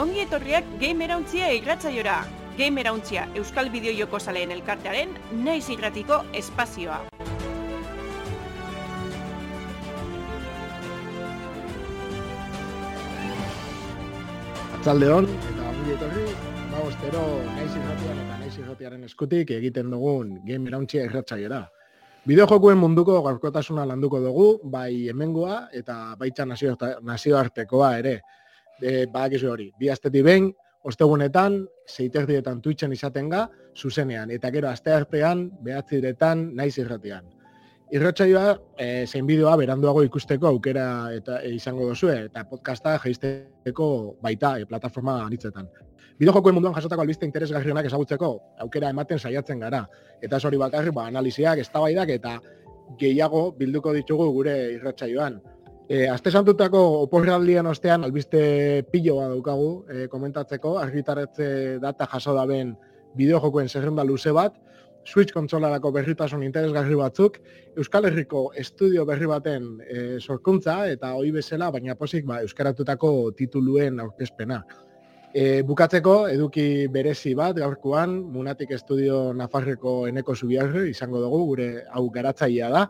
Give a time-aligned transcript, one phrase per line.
[0.00, 2.22] ongi etorriak Gamerauntzia irratzaiora.
[2.56, 5.12] Gamerauntzia Euskal Bideo Joko Zaleen elkartearen
[5.44, 7.02] naiz irratiko espazioa.
[14.78, 16.24] Atzaldeon, eta ongi etorri,
[16.72, 21.66] ba, ostero, naiz irratian eta naiz irratiaren eskutik egiten dugun Gamerauntzia irratzaiora.
[22.24, 28.20] Bideojokuen munduko gaurkotasuna landuko dugu, bai hemengoa eta nazio, nazioartekoa ere.
[28.80, 30.50] E, badakizu hori, bi astetik behin,
[30.84, 33.44] ostegunetan, zeiterdietan Twitchen izaten ga,
[33.76, 37.28] zuzenean, eta gero asteartean, behatziretan, naiz irratean.
[37.90, 43.88] Irratsaioa e, zein bideoa beranduago ikusteko aukera eta e, izango duzue, eta podcasta jaisteko
[44.22, 45.66] baita e, plataforma anitzetan.
[46.20, 48.30] Bideojokoen munduan jasotako albiste interesgarrienak ezagutzeko
[48.62, 49.86] aukera ematen saiatzen gara.
[50.22, 52.36] Eta hori bakarri, ba, analiziak, eztabaidak eta
[53.00, 55.40] gehiago bilduko ditugu gure irratsaioan.
[55.90, 58.40] E, Aste santutako oporraldien ostean albiste
[58.92, 61.48] piloa daukagu e, komentatzeko, argitaretze
[61.82, 62.76] data jaso daben
[63.18, 64.54] bideojokoen zerrenda luze bat,
[65.02, 67.40] Switch kontsolarako berritasun interesgarri batzuk,
[67.74, 73.98] Euskal Herriko estudio berri baten e, sorkuntza eta hoi bezala, baina posik ba, euskaratutako tituluen
[73.98, 74.60] aurkezpena.
[75.34, 82.06] E, bukatzeko, eduki berezi bat gaurkoan, Munatik Estudio Nafarreko eneko zubiarri izango dugu, gure hau
[82.14, 82.86] garatzaia da.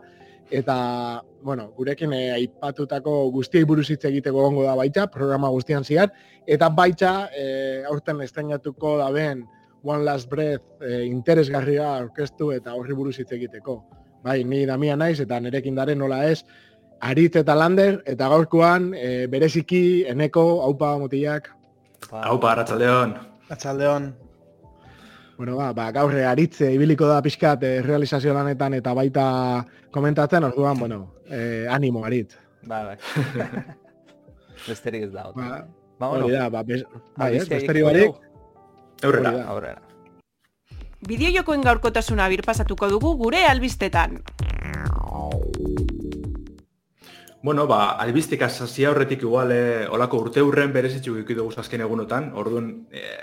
[0.51, 6.11] Eta, bueno, gurekin e, aipatutako guztiei buruz hitz egiteko gongo da baita, programa guztian ziar.
[6.45, 9.45] Eta baita, e, aurten estrenatuko da ben
[9.83, 13.79] One Last Breath e, interesgarria orkestu eta horri buruz hitz egiteko.
[14.21, 16.43] Bai, ni damia naiz eta nerekin daren nola ez,
[17.01, 21.49] Aritz eta Lander, eta gaurkoan e, bereziki eneko, haupa motilak,
[22.09, 24.11] Hau pa, Arratxaldeon.
[25.41, 29.23] Bueno, ba, ba, gaur aritze ibiliko da pixkat eh, realizazio lanetan eta baita
[29.89, 30.99] komentatzen, orduan, bueno,
[31.33, 32.35] eh, animo, arit.
[32.69, 32.97] Ba, bai.
[34.67, 35.23] Besterik ez da.
[35.33, 35.63] Ba,
[35.97, 36.83] ba, hori da, ba, bez,
[37.17, 38.21] bai, ez, Albistea besterik barik,
[39.01, 39.33] da.
[39.49, 39.81] Aurrera.
[41.09, 44.19] Bideojokoen gaurkotasuna birpasatuko dugu gure albistetan.
[47.43, 52.27] Bueno, ba, albistika sasi aurretik igual eh, olako urte hurren berezitzu ikusi dugu azken egunotan,
[52.37, 53.17] orduan eh,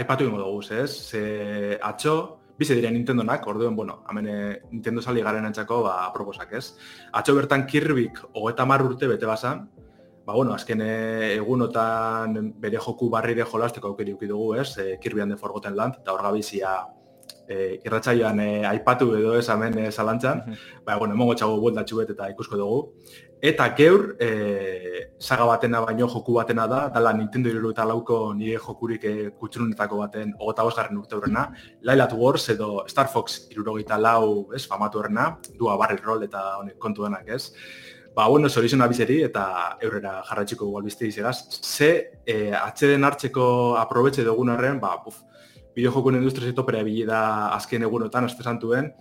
[0.00, 0.88] aipatu ingo dugu, ez?
[1.10, 2.14] Ze atxo,
[2.56, 6.70] bize diren Nintendonak, orduan, bueno, hemen eh, Nintendo sali garen antzako, ba, aproposak, ez?
[7.12, 9.66] Atxo bertan Kirbyk hogeta mar urte bete bazan,
[10.24, 14.70] ba, bueno, azken eh, egunotan bere joku barrire jolasteko aukeri uki dugu, ez?
[14.78, 16.78] E, Kirby and the Forgotten Land, eta hor gabizia
[17.50, 20.44] e, irratsaioan eh, aipatu edo ez hemen eh, zalantzan,
[20.86, 22.80] ba, bueno, emongo txago bueltatxu bet eta ikusko dugu.
[23.40, 28.58] Eta geur, e, saga batena baino joku batena da, dala Nintendo iru eta lauko nire
[28.60, 31.46] jokurik e, kutxurunetako baten ogota bosgarren urte horrena,
[31.88, 36.76] Lailat Wars edo Star Fox irurogeita lau, ez, famatu horrena, dua barri roll eta honek
[36.78, 37.54] kontu denak, ez.
[38.14, 39.46] Ba, bueno, zorizuna bizeri eta
[39.80, 41.38] eurrera jarratxiko gu albiste izegaz.
[41.62, 41.90] Ze,
[42.26, 43.46] e, atxeden hartzeko
[43.80, 45.22] aprobetxe dugun horren, ba, puf,
[45.72, 47.22] bideojokun industria zetopera ebili da
[47.56, 48.92] azken egunotan, estresantuen,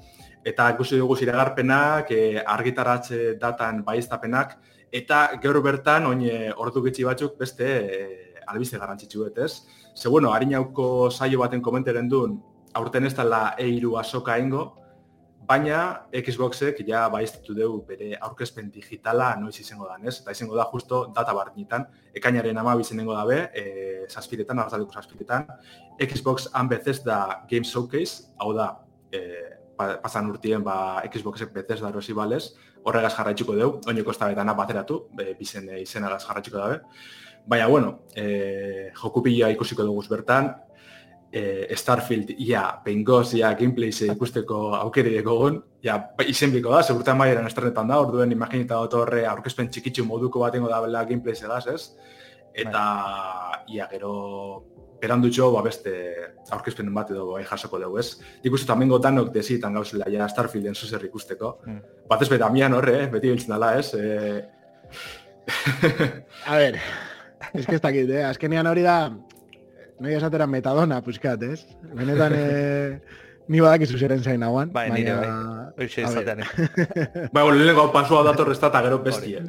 [0.50, 4.58] eta ikusi dugu ziragarpenak, e, argitaratze datan baiestapenak,
[4.92, 8.02] eta gaur bertan, oin e, ordu gitxi batzuk beste e,
[8.50, 9.54] albiste garrantzitsuet, ez?
[9.94, 12.40] Ze, bueno, harinauko saio baten komentaren duen,
[12.74, 14.66] aurten ez dela eiru asoka ingo,
[15.50, 20.20] baina Xboxek ja baiestatu dugu bere aurkezpen digitala noiz izango da, ez?
[20.22, 23.64] Eta izango da justo data barnitan, ekainaren ama izenengo dabe, e,
[24.10, 25.48] zazpiretan, arrazaldeko zazpiretan,
[26.00, 28.70] Xbox and Bethesda Game Showcase, hau da,
[29.12, 32.44] e, pasan urtien ba, Xboxek Bethesda erosi balez,
[32.84, 36.82] horregaz jarraitzuko dugu, ez da bateratu, be, bizen e, izenagaz jarraitzuko dabe.
[37.48, 40.54] Baina, bueno, e, jokupila ikusiko dugu bertan,
[41.32, 47.48] e, Starfield ia bengoz ia gameplays ikusteko aukeri dekogun, ja izen biko da, segurtan maieran
[47.48, 51.84] estrenetan da, orduen imaginita dut horre aurkezpen txikitsu moduko batengo da bela gameplays egaz, ez?
[52.54, 52.84] Eta
[53.70, 54.14] ia gero
[55.02, 55.92] berandutxo ba beste
[56.52, 58.20] aurkezpen bat edo bai jasoko dugu, ez?
[58.44, 61.60] Nik uste tamen gotanok desitan gauzela ja Starfielden zuzer ikusteko.
[61.66, 61.80] Mm.
[62.10, 63.08] Bat ez betamian horre, eh?
[63.14, 63.94] beti biltzen dela, ez?
[63.94, 64.44] E...
[66.46, 66.78] a ver,
[67.54, 68.26] ez que ez dakit, eh?
[68.28, 68.98] azkenean hori da,
[70.00, 71.64] nahi esatera metadona, puskat, ez?
[71.96, 73.00] Benetan, eh,
[73.50, 75.30] ni badakizu zeren zain hauan, Bai, nire bai.
[75.80, 76.44] Hoxe izaten.
[76.44, 77.30] eh.
[77.32, 79.42] Bai, bueno, lehenengo pasua dator ez da, gero bestia.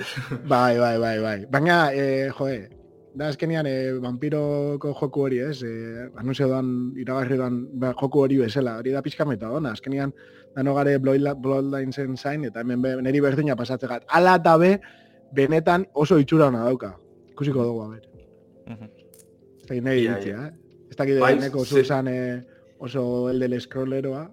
[0.45, 1.39] Bai, bai, bai, bai.
[1.51, 2.69] Baina, eh, joe,
[3.15, 5.63] da azkenean eh, vampiroko joku hori, ez?
[5.67, 9.73] Eh, anunzio doan, iragarri doan ba, joku hori bezala, hori da pixka metadona.
[9.73, 10.13] Azkenean,
[10.57, 14.05] dano gare Bloodla- Bloodlinesen zain, eta hemen be, niri berdina pasatzegat.
[14.09, 14.73] Ala eta be,
[15.35, 16.95] benetan oso itxura hona dauka.
[17.33, 18.03] Ikusiko dugu, a ber.
[18.67, 18.89] Mhm.
[19.61, 20.53] Ez dakit nahi Ia, iritzia, eh?
[20.91, 22.43] Ez dakit Bai, neko zuzan eh,
[22.79, 24.29] oso el del scrolleroa.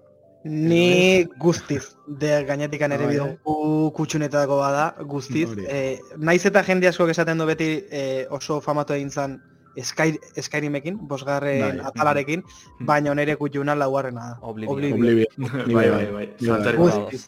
[0.47, 5.49] Ni guztiz, de gainetikan ere Bai, bidon kutxunetako bada, guztiz.
[5.49, 5.65] Hori.
[5.67, 9.37] Eh, naiz eta jende asko esaten du beti eh, oso famatu egin zan
[9.77, 11.85] Sky, Skyrimekin, bosgarren Bai.
[11.91, 12.43] atalarekin,
[12.79, 14.37] baina nire kutxuna laugarrena da.
[14.41, 14.93] Oblivion.
[14.93, 15.27] Oblivion.
[15.75, 16.75] bai, bai, bai.
[16.77, 17.27] Guztiz.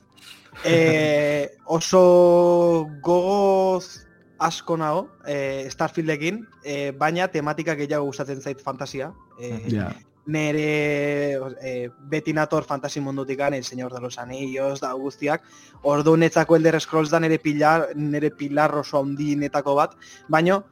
[0.66, 4.06] Eh, oso gogoz
[4.39, 9.13] asko nago eh, Starfieldekin, eh, baina tematika gehiago gustatzen zait fantasia.
[9.39, 9.92] Eh, Ja.
[10.30, 15.44] Nere eh, beti nator fantasi mundutikan, El Señor de los Anillos, da guztiak.
[15.81, 19.96] Ordu netzako Elder Scrolls da nere pilar, nere pilar oso handinetako bat,
[20.28, 20.64] baino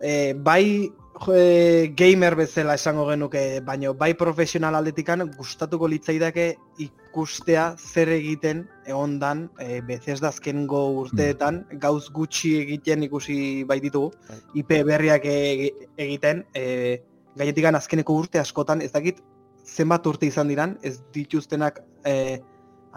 [0.00, 0.92] eh, bai
[1.34, 6.48] eh, gamer bezala esango genuke, baino bai profesional aldetikan gustatuko litzaidake
[6.84, 14.12] ikustea zer egiten egondan eh, Bethesda azkengo urteetan gauz gutxi egiten ikusi bai ditugu.
[14.54, 17.02] IP berriak e- egiten eh,
[17.38, 19.22] gainetikan azkeneko urte askotan ez dakit
[19.68, 22.38] zenbat urte izan diran ez dituztenak eh,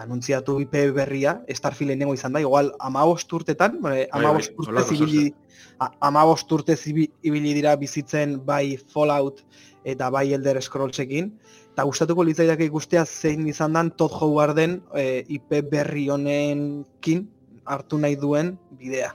[0.02, 4.84] anuntziatu IP berria Starfield lehenengo izan da igual 15 urtetan eh, Bai, 15 bai, urte
[4.96, 5.34] zibili
[5.80, 9.44] a- 15 urte zibi- ibili dira bizitzen bai Fallout
[9.84, 11.32] eta bai Elder Scrollsekin
[11.74, 17.28] eta gustatuko litzaidake ikustea zein izan dan Todd Howarden eh, IP berri honenkin
[17.66, 19.14] hartu nahi duen bidea.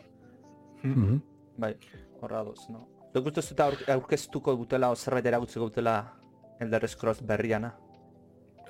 [0.82, 1.18] Mhm.
[1.58, 1.74] Bai,
[2.22, 2.86] horra doz, no?
[3.16, 5.96] Duk uste zute aur, aurkeztuko dutela, o zerbait eragutzeko dutela
[6.60, 7.70] Elder Scrolls berriana.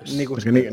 [0.05, 0.53] Nik Eske uste.
[0.55, 0.69] nik,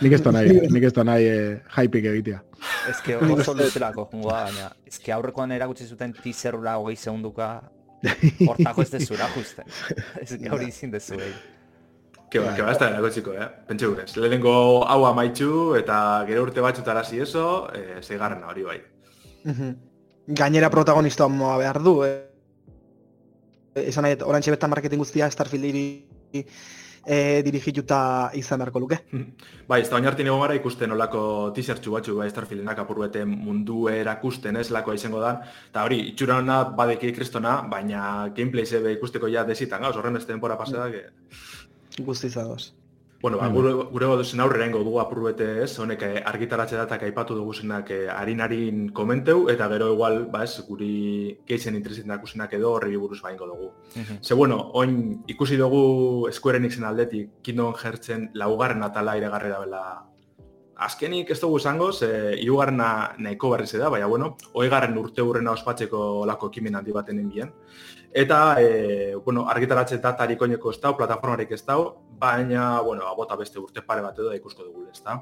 [0.00, 2.40] nik ez da nahi, nik ez da nahi eh, hypeik egitea.
[2.88, 7.48] Ez que oso luzelako jungo da, baina ez que aurrekoan erakutsi zuten teaserura hogei segunduka
[8.48, 9.68] hortako ez dezura justen.
[10.22, 11.40] Ez que hori izin dezu egin.
[12.30, 13.48] Que ba, que ba, ez da erakotziko, eh?
[13.68, 14.12] Pentsa gurez.
[14.16, 14.54] Lehenengo
[14.88, 15.96] hau amaitxu eta
[16.26, 18.82] gero urte batxutara eso, eh, zeigarrena hori bai.
[19.44, 19.74] Mhm.
[20.28, 22.02] Gainera protagonista moa behar du.
[22.04, 22.33] Eh.
[23.74, 25.66] Esan nahi, orantxe bertan marketing guztia Starfield
[27.06, 28.98] eh, dirigituta izan beharko luke.
[29.68, 34.56] Bai, ez da baina hartin gara ikusten olako teasertxu batxu bai Starfieldenak apurbete mundu erakusten
[34.56, 35.34] ez lakoa izango da.
[35.70, 40.32] Eta hori, itxura hona badeki kristona, baina gameplay zebe ikusteko ja desitan gauz, horren beste
[40.32, 41.06] denpora pasada, que...
[42.04, 42.72] Guzti zagoz.
[43.24, 47.06] Bueno, ba, Bai, gure, gure goduzen aurrera ingo dugu apurbete ez, honek eh, argitaratxe datak
[47.06, 50.90] aipatu dugu zenak eh, harin-harin komenteu, eta gero igual, ba ez, guri
[51.48, 53.70] geitzen interesetan dakusenak edo horri buruz baingo dugu.
[54.20, 59.86] Ze bueno, oin ikusi dugu Square Enixen aldetik Kingdom Heartsen laugarren atala iragarri dabela
[60.76, 62.08] Azkenik ez dugu esango, ze
[62.40, 67.52] hirugarrena nahiko berriz da, baina bueno, hoigarren urte hurrena ospatzeko olako ekimen handi baten enbien.
[68.12, 71.80] Eta, e, bueno, argitaratze datarik oineko ez dau, plataformarik ez dau,
[72.18, 75.20] baina, bueno, abota beste urte pare bat edo da ikusko dugu ez da.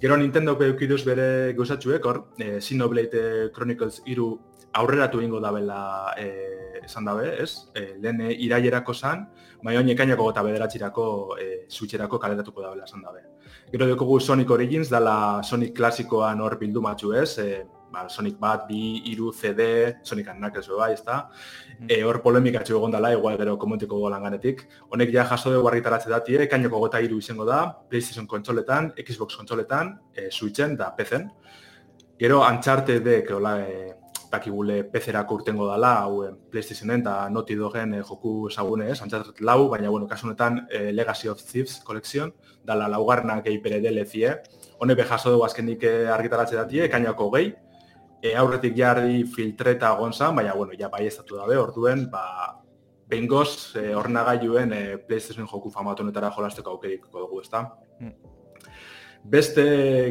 [0.00, 4.28] Gero Nintendo eukiduz bere gauzatxuek, hor, e, Xenoblade Chronicles 3
[4.72, 7.68] aurreratu ingo dabela e, esan dabe, ez?
[7.74, 9.26] E, lehen e, irailerako zan,
[9.62, 11.06] baina oin ekainako gota bederatxirako
[11.40, 13.24] e, switcherako kaleratuko dabela esan dabe.
[13.70, 18.62] Gero dukogu Sonic Origins, dala Sonic klasikoan hor bildu matxu ez, e, ba, Sonic bat,
[18.64, 21.18] bi, iru, CD, Sonic and Knuckles bai, ez da.
[21.84, 24.64] E, hor polemikatxu egon dela, igual gero komentiko langanetik.
[24.88, 27.60] Honek ja jaso dugu argitaratze dati, ekainoko gota iru izango da,
[27.90, 31.28] PlayStation kontsoletan, Xbox kontsoletan, e, Switchen da PC-en.
[32.18, 33.94] Gero Uncharted hola, e,
[34.30, 39.40] dakigule PC-erako urtengo dala, hau e, PlayStationen eta Naughty Dogen e, joku ezagune ez, Uncharted
[39.40, 42.32] lau, baina bueno, kasu honetan e, Legacy of Thieves Collection,
[42.64, 44.34] dala laugarna gehi bere DLC-e.
[44.78, 45.84] Hone be jaso dugu azkenik
[46.14, 47.52] argitaratze dati, ekainako gehi,
[48.22, 52.24] e, aurretik jarri filtreta gonzan, baina bueno, ja bai estatu dabe, orduen, ba,
[53.08, 57.64] behingoz, e, ordenagailuen e, PlayStation joku famatu honetara jolasteko aukeriko dugu, ezta?
[58.00, 58.34] Mm.
[59.28, 59.64] Beste,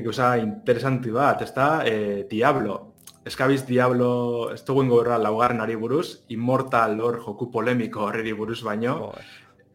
[0.05, 1.67] gauza, interesanti bat, ezta?
[1.85, 2.96] E, Diablo.
[3.27, 8.61] Eskabiz Diablo, ez dugu ingo berra laugarren ari buruz, Immortal hor joku polemiko horreri buruz
[8.63, 9.11] baino.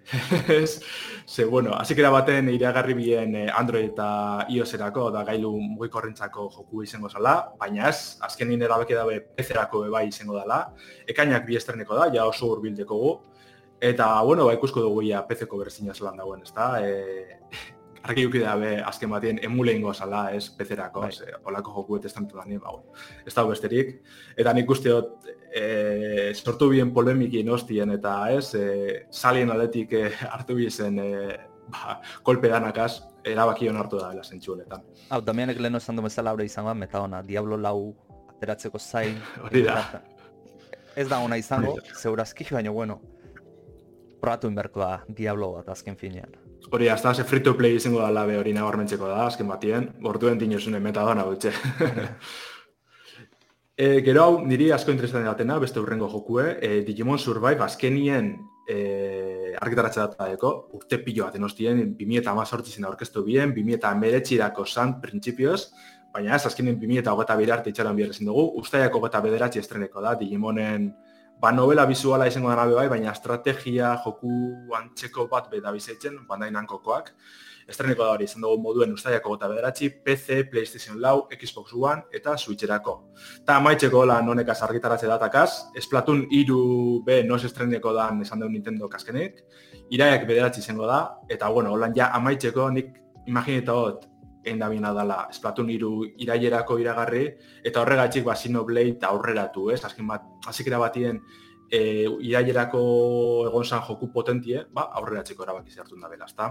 [0.48, 0.80] Ez,
[1.26, 7.08] ze, bueno, da baten iragarri bien eh, Android eta iOS-erako, da gailu mugikorrentzako joku izango
[7.08, 10.72] zala, baina ez, azkenin erabaki dabe PC-erako bai izango dela,
[11.06, 13.12] ekainak bi estreneko da, ja oso hurbildeko gu,
[13.92, 17.38] eta, bueno, ba, ikusko dugu ja PC-ko berzina zelan dagoen, ez da, e,
[18.02, 21.12] argi duki dabe azken batien emule ingo zala, ez, PC-erako, Bai.
[21.12, 22.74] ze, olako joku eta estantu da, ba,
[23.26, 23.94] ez dago besterik,
[24.36, 30.04] eta nik usteot, e, sortu bien polemikin hostien eta ez, e, salien aldetik e,
[30.34, 31.10] hartu bizen e,
[31.70, 32.92] ba, kolpe danakaz,
[33.24, 34.82] erabaki hon hartu da dela zentsu honetan.
[35.10, 37.94] Hau, Damianek lehen esan du bezala hori izango da, metadona, Diablo lau
[38.34, 39.20] ateratzeko zain.
[39.44, 39.78] Hori da.
[40.98, 42.98] Ez da ona izango, zeurazki, baina bueno,
[44.20, 46.41] probatu inberko da Diablo bat azken finean.
[46.70, 50.38] Hori, hasta ze free to play izango da labe hori nabarmentzeko da, azken batien, gorduen
[50.38, 51.52] dinozune metadona gutxe.
[53.76, 58.32] e, gero hau, niri asko interesatzen datena, beste urrengo jokue, e, Digimon Survive azkenien
[58.68, 65.72] e, argitaratze dataeko, urte pilo baten hostien, 2018 zen aurkeztu bien, 2019 irako zan, printzipioz,
[66.12, 70.14] baina ez, azkenien 2008 bira arte itxaran bihar ezin dugu, ustaiako gota bederatzi estreneko da,
[70.20, 70.92] Digimonen
[71.42, 74.30] ba, novela bizuala izango dara bai, baina estrategia, joku
[74.78, 77.10] antzeko bat beda bizitzen, Bandai Namcokoak.
[77.66, 82.36] Estreniko da hori izan dugu moduen ustaiako gota bederatzi, PC, PlayStation Lau, Xbox One eta
[82.38, 82.94] Switcherako.
[83.46, 85.48] Ta amaitzeko lan honekaz argitaratze datakaz,
[85.82, 89.42] Splatoon iru B nos estreneko da esan dugu Nintendo kaskenek,
[89.90, 92.94] iraiak bederatzi izango da, eta bueno, holan ja amaitzeko nik
[93.26, 94.06] imagineta hot,
[94.44, 97.28] enda bina dala Splatoon iru irailerako iragarri,
[97.64, 99.84] eta horregatik ba Xenoblade aurreratu, ez?
[99.84, 101.20] Azken bat, azikera batien
[101.70, 102.80] e, irailerako
[103.48, 106.50] egon zan joku potentie, ba, aurreratzeko erabaki zertun da bela, ezta?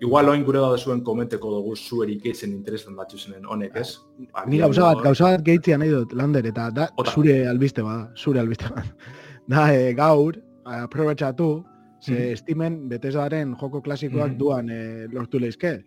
[0.00, 3.98] Igual oin gure da zuen komenteko dugu zuerik eitzen interesan batzu zenen honek, ez?
[4.46, 7.10] Ni gauza bat, gauza bat gehitzia nahi dut, Lander, eta da Ota.
[7.12, 8.86] zure albiste bada, zure albiste bada.
[9.50, 11.64] Da, e, gaur, aprobetxatu,
[12.00, 12.36] ze Mhm.
[12.36, 14.38] Steamen Bethesdaren joko klasikoak Mhm.
[14.38, 15.84] duan e, lortu lehizke.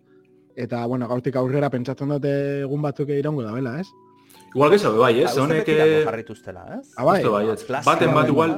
[0.56, 2.30] Eta, bueno, gaurtik aurrera pentsatzen dute
[2.62, 3.88] egun batzuk iraungo da, bela, ez?
[4.54, 5.24] Igual gezo, bai, ez?
[5.24, 5.68] Ba, uste Honek...
[5.68, 6.92] eh, jarrituztela, ez?
[6.96, 7.22] Ah, bai.
[7.24, 7.64] Bai, ez.
[7.84, 8.30] Baten bat bai.
[8.30, 8.52] igual,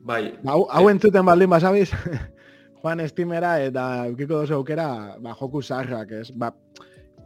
[0.00, 1.90] bai, Ba, hau, hau entzuten baldin basabiz,
[2.82, 6.30] joan Steamera eta eukiko dozu aukera, ba, joku zaharrak, ez?
[6.32, 6.54] Ba,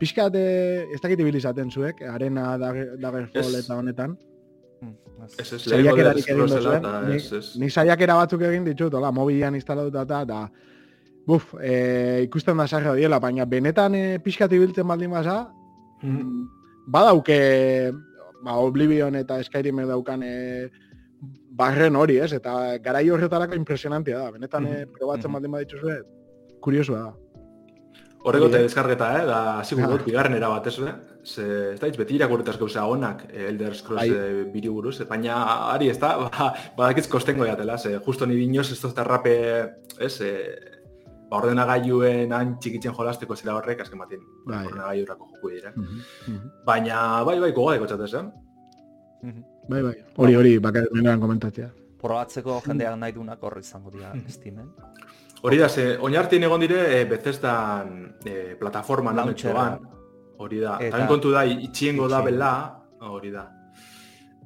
[0.00, 3.64] pixkat, eh, ez dakit ibilizaten zuek, arena, Dagger- Daggerfall Ez.
[3.64, 4.18] eta honetan.
[4.80, 5.34] Ez.
[5.38, 7.56] ez ez, lehenko Saiakerarik Dead egin Scrollsela duzuen, eta ni- ez, ez.
[7.60, 8.64] Nik saiakera batzuk egin
[11.30, 15.38] buf, e, ikusten da sarra diela, baina benetan e, pixkat ibiltzen baldin basa,
[16.02, 16.44] Mhm.
[16.90, 17.92] badauke,
[18.42, 20.70] ba, Oblivion eta Skyrim daukan e,
[21.60, 22.32] barren hori, ez?
[22.32, 24.92] Eta garai horretarako impresionantia da, benetan e, Mhm.
[24.98, 25.34] probatzen Mhm.
[25.34, 25.98] baldin badituzue,
[26.60, 27.12] kuriosua da.
[28.22, 28.62] Horreko Hori, te eh?
[28.66, 29.26] deskargeta, eh?
[29.26, 29.86] Da, Ja.
[29.88, 30.76] dut, bigarren era bat, ez?
[31.24, 35.88] Ze, ez da beti irakurretaz gauza honak, eh, Elder Scrolls eh, biri buruz, baina ari
[35.88, 39.36] ez da, ba, badakitz kostengo jatela, ze, justo ni dinoz ez dozta rape,
[39.98, 40.20] ez,
[41.30, 44.64] ba, ordenagailuen han txikitzen jolasteko zera horrek, azken batin, Bai.
[44.66, 45.72] ordenagailurako joku dira.
[45.76, 46.50] Mhm, mhm.
[46.66, 48.24] Baina, bai, bai, gogadeko txatez, eh?
[49.22, 49.44] Mhm.
[49.68, 49.94] Bai, bai.
[50.16, 51.70] Hori, hori, bakar menean komentatzea.
[52.00, 54.28] Probatzeko jendeak nahi dunak horri izango dira Mhm.
[54.28, 54.70] Steamen.
[55.42, 59.54] Hori da, ze, oinartien egon dire, e, Bethesdan e, plataforma Launchera.
[59.54, 60.36] nametxoan.
[60.38, 60.78] Hori da.
[60.80, 63.46] Eta- kontu da, itxiengo da bela, hori da.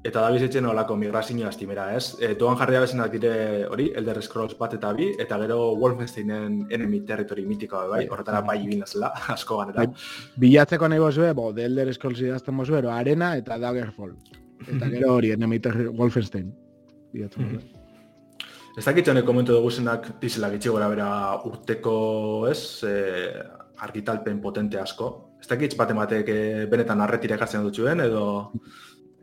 [0.05, 2.11] Eta da bizitzen olako migrazioa estimera, ez?
[2.21, 3.31] E, doan jarria bezenak dire,
[3.73, 8.09] hori, Elder Scrolls bat eta bi, eta gero Wolfensteinen enemy territory mitikoa bai, Bai.
[8.13, 9.87] horretara bai ibin zela, asko ganera.
[9.87, 10.05] Bai.
[10.45, 14.13] Bilatzeko nahi bozue, bo, The Elder Scrolls idazten bozue, Arena eta Daggerfall.
[14.67, 16.53] Eta gero hori, Enemy Terror Wolfenstein.
[17.15, 17.55] Bilatzen Mhm.
[17.55, 17.71] bozue.
[18.77, 21.09] Ez dakit honek komentu dugu zenak dizela gitxi gora bera
[21.47, 23.33] urteko, ez, e,
[23.79, 25.31] argitalpen potente asko.
[25.41, 28.51] Ez dakit bat ematek e, benetan arretira ekartzen dutxuen, edo...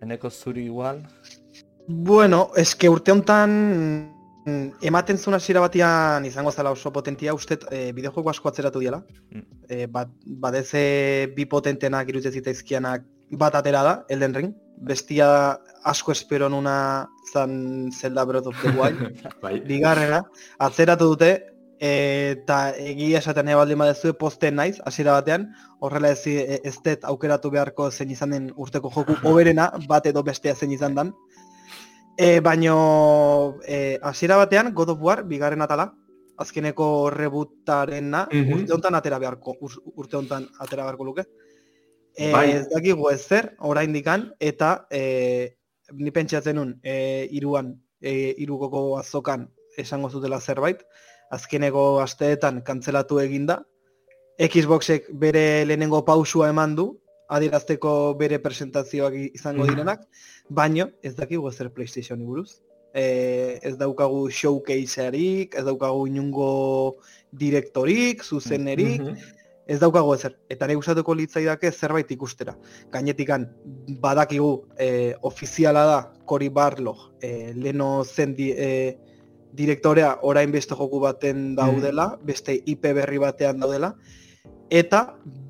[0.02, 1.04] Eneko zuri igual,
[1.88, 3.54] Bueno, eske urte hontan
[4.46, 9.02] mm, ematen zuen hasiera batian izango zela oso potentia, uste e, bideojoko asko atzeratu diela.
[9.32, 9.46] Mm.
[9.68, 10.12] E, bat,
[10.46, 10.84] badeze
[11.36, 13.08] bi potentenak iruditzen zitzaizkianak
[13.42, 14.54] bat atera da, Elden Ring.
[14.82, 15.28] Bestia
[15.86, 19.22] asko espero nuna zan Zelda Breath of the Wild.
[19.44, 19.60] bai.
[19.68, 20.24] Bigarrena,
[20.60, 21.34] atzeratu dute,
[21.82, 25.48] eta egia esaten baldin badezue posten naiz, hasiera batean,
[25.82, 30.54] horrela ez, ez dut aukeratu beharko zein izan den urteko joku oberena, bat edo bestea
[30.56, 31.10] zein izan den.
[32.18, 35.88] E, baino, e, hasiera batean, God of War, bigarren atala,
[36.38, 38.54] azkeneko rebootarena, Mhm.
[38.60, 41.26] urte hontan atera beharko, ur- urte hontan atera beharko luke.
[42.16, 42.52] E, Bai.
[42.52, 45.56] Ez dakigu ez zer, oraindikan eta e,
[45.94, 50.84] ni pentsatzen nun, e, iruan, e, irugoko azokan esango zutela zerbait,
[51.32, 53.62] azkeneko asteetan kantzelatu eginda,
[54.42, 56.88] Xboxek bere lehenengo pausua eman du,
[57.32, 59.70] adierazteko bere presentazioak izango Mhm.
[59.70, 60.02] direnak,
[60.50, 62.62] baino ez dakigu ezer PlayStationi buruz.
[62.94, 66.98] E, ez daukagu showcasearik, ez daukagu inungo
[67.32, 69.16] direktorik, zuzenerik, Mhm.
[69.68, 70.38] ez daukagu ezer.
[70.50, 72.58] Eta nahi gustatuko litzaidake zerbait ikustera.
[72.92, 73.48] Gainetikan
[74.02, 78.98] badakigu e, ofiziala da Cory Barlog, e, leno zen di, e,
[79.58, 83.94] direktorea orain beste joku baten daudela, beste IP berri batean daudela,
[84.70, 85.02] eta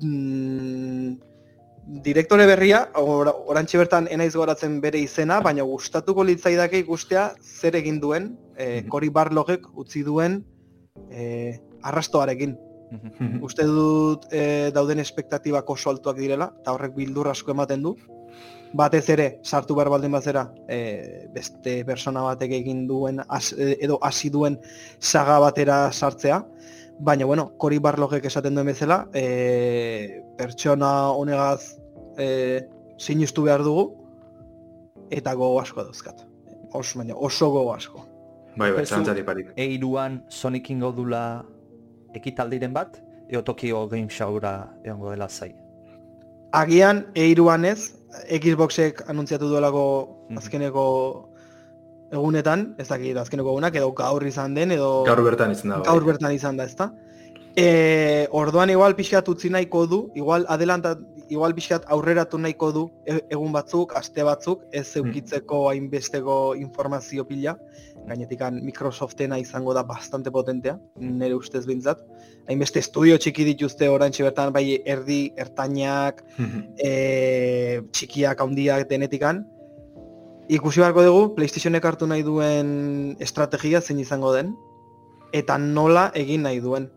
[0.02, 1.14] mm,
[2.02, 8.00] direktore berria, or, orantxe bertan enaiz goratzen bere izena, baina gustatuko litzaidake ikustea zer egin
[8.00, 8.82] duen e.
[8.88, 10.42] Cory Barlogek utzi duen
[11.10, 12.56] e, arrastoarekin.
[12.92, 13.38] Mhm.
[13.42, 17.96] Uste dut e, dauden espektatibak oso altuak direla, eta horrek bildur asko ematen du.
[18.72, 23.98] Batez ere, sartu behar baldin bazera, e, beste persona batek egin duen, as, e, edo
[24.00, 24.56] hasi duen
[24.98, 26.40] saga batera sartzea.
[26.98, 31.76] Baina, bueno, Cory Barlogek esaten duen bezala, e, pertsona honegaz
[32.16, 32.64] e,
[32.96, 33.90] sinistu behar dugu,
[35.12, 36.24] eta gogo asko dauzkat.
[36.72, 38.06] Oso, baina, oso gogo asko.
[38.56, 39.52] Bai, bai, zantzari parik.
[39.56, 41.42] eiruan Sonic ingo dula
[42.16, 42.98] ekitaldiren bat,
[43.32, 45.54] eo Tokyo Game Showra egongo dela zai.
[46.52, 47.94] Agian eiruan ez,
[48.28, 49.84] Xboxek anuntziatu duelako
[50.28, 50.38] Mhm.
[50.38, 50.84] azkeneko
[52.12, 55.76] egunetan, ez dakit azkeneko egunak, edo gaur izan den, edo Gaur bertan izan da.
[55.78, 55.86] bai.
[55.86, 56.92] gaur bertan izan da, ezta?
[57.56, 63.24] E, orduan igual pixkat utzi nahiko du, igual adelanta, igual pixkat aurreratu nahiko du e-
[63.30, 67.58] egun batzuk, aste batzuk, ez zeukitzeko hainbesteko informazio pila.
[68.06, 72.02] Gainetikan Microsoftena izango da bastante potentea, nire ustez bintzat.
[72.50, 76.24] Hainbeste estudio txiki dituzte orantxe bertan, bai erdi, ertainak,
[76.76, 79.44] e, txikiak, handiak denetikan.
[80.52, 84.52] Ikusi beharko dugu, PlayStationek hartu nahi duen estrategia zein izango den,
[85.32, 86.90] eta nola egin nahi duen,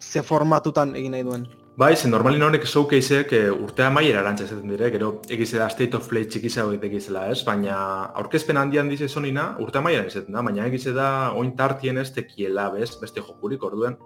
[0.00, 1.46] ze formatutan egin nahi duen.
[1.74, 5.98] Bai, ze normalin honek showcaseek e, urtea maiera erantza ezaten dire, gero egize da State
[5.98, 7.40] of Play txikiza hori egizela, ez?
[7.42, 7.78] Baina
[8.20, 12.68] aurkezpen handian dize sonina urtea maiera izaten da, baina egize da oin tartien ez tekiela,
[12.76, 13.98] bez, beste jokurik orduen.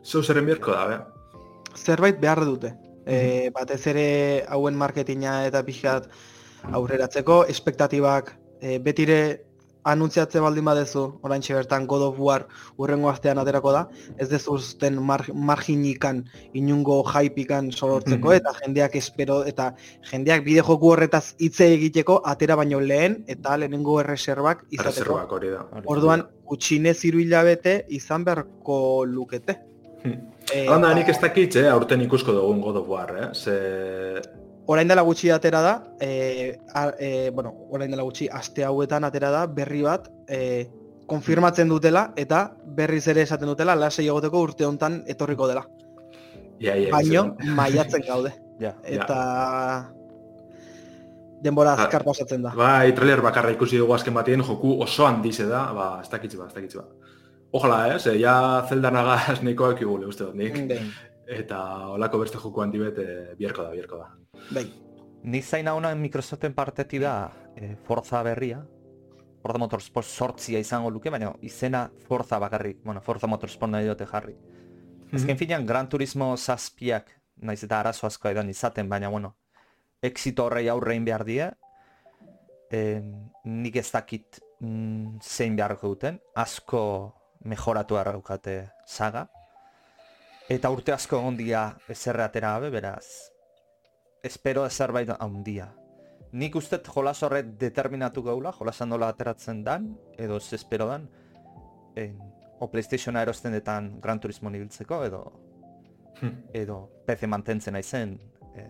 [0.00, 0.96] Zeu zerren bierko da, be?
[1.76, 2.72] Zerbait behar dute.
[3.04, 4.06] E, batez ere
[4.48, 6.08] hauen marketinga eta pixkat
[6.72, 9.20] aurreratzeko, espektatibak e, betire
[9.84, 12.46] anuntziatze baldin badezu, oraintxe bertan God of War
[12.78, 18.36] urrengo astean aterako da, ez dezuzten mar, marginikan inungo hypikan sorortzeko Mhm.
[18.36, 19.74] eta jendeak espero eta
[20.10, 24.90] jendeak bide joku horretaz hitze egiteko atera baino lehen eta lehenengo erreserbak izateko.
[24.90, 25.66] Reservak hori da.
[25.86, 29.58] Orduan, gutxinez hiru hilabete izan beharko lukete.
[30.02, 30.30] Hmm.
[30.54, 33.28] Eh, Hala nik ez dakit, eh, aurten ikusko dugun God of War, eh?
[33.34, 34.20] Ze...
[34.70, 39.30] orain dela gutxi atera da, e, a, e, bueno, orain dela gutxi aste hauetan atera
[39.34, 40.68] da berri bat e,
[41.10, 42.44] konfirmatzen dutela eta
[42.78, 45.64] berriz ere esaten dutela lasei egoteko urte hontan etorriko dela.
[46.60, 47.24] Ia, ia, Baino
[47.58, 48.74] maiatzen gaude Ja.
[48.84, 49.16] eta
[51.42, 51.86] denbora Ja.
[51.86, 52.52] azkar pasatzen da.
[52.54, 56.46] Bai, trailer bakarra ikusi dugu azken batien, joku oso handize da, ba, ez dakitz ba,
[56.46, 56.84] ez dakitz ba.
[57.52, 60.60] Ojalá, eh, ze, ja Zelda nagaz nahikoak igule, uste dut nik.
[61.26, 64.10] Eta olako beste joku handi bet, eh, bierko da, bierko da.
[64.50, 64.66] Bai.
[65.22, 68.62] Ni zain hauna Microsoften parteti da e, Forza berria.
[69.42, 74.36] Forza Motorsport sortzia izango luke, baina izena Forza bakarrik, bueno, Forza Motorsport nahi dute jarri.
[75.12, 77.08] Azken finean, Gran Turismo zazpiak,
[77.42, 79.34] naiz eta arazo asko edan izaten, baina bueno,
[80.02, 81.48] exito horrei aurrein behar die,
[82.70, 83.00] e,
[83.44, 86.82] nik ez dakit mm, zein beharko duten, asko
[87.44, 89.26] mejoratu daukate saga,
[90.48, 93.06] eta urte asko egon dira ezerre atera gabe, beraz,
[94.22, 95.72] espero zerbait handia.
[96.32, 101.08] Nik uste jolas horret determinatu gaula, jolasan nola ateratzen dan, edo ez espero dan,
[101.96, 102.18] en,
[102.60, 105.22] o Playstationa erosten detan Gran Turismo nibiltzeko, edo
[106.20, 106.42] Hmm.
[106.52, 108.18] edo PC mantentzen naizen
[108.54, 108.64] e,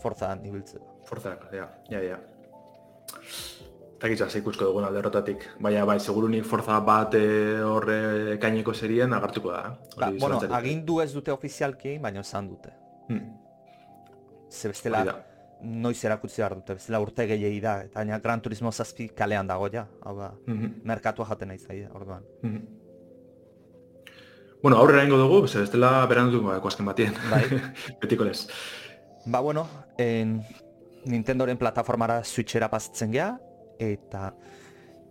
[0.00, 1.02] Forza nibiltzeko.
[1.04, 2.16] Forzak, ja, ja, ja.
[4.00, 5.44] Takitza, ze ikusko dugun alde horretatik.
[5.60, 9.60] Baina, bai, segurunik forza bat eh, horre kaineko serien agartuko da.
[9.68, 9.92] eh?
[10.00, 12.72] Ba, bueno, agindu ez dute ofizialki, baina esan dute.
[13.08, 13.28] Hmm,
[14.54, 15.00] Ze bestela
[15.64, 19.68] noiz erakutsi behar dute, bestela urte gehiagi da, eta baina Gran Turismo zazpi kalean dago
[19.72, 22.22] ja, hau da, Mhm, merkatua jaten nahi zaia, orduan.
[22.42, 22.60] mhm.
[24.62, 27.14] Bueno, aurrera ingo dugu, ze bestela beranduko dago azken batien.
[27.30, 27.42] Bai.
[28.00, 28.46] Betiko lez.
[29.26, 29.66] Ba, bueno,
[29.98, 30.42] en,
[31.04, 33.34] Nintendoren plataformara Switchera pasatzen gea,
[33.78, 34.30] eta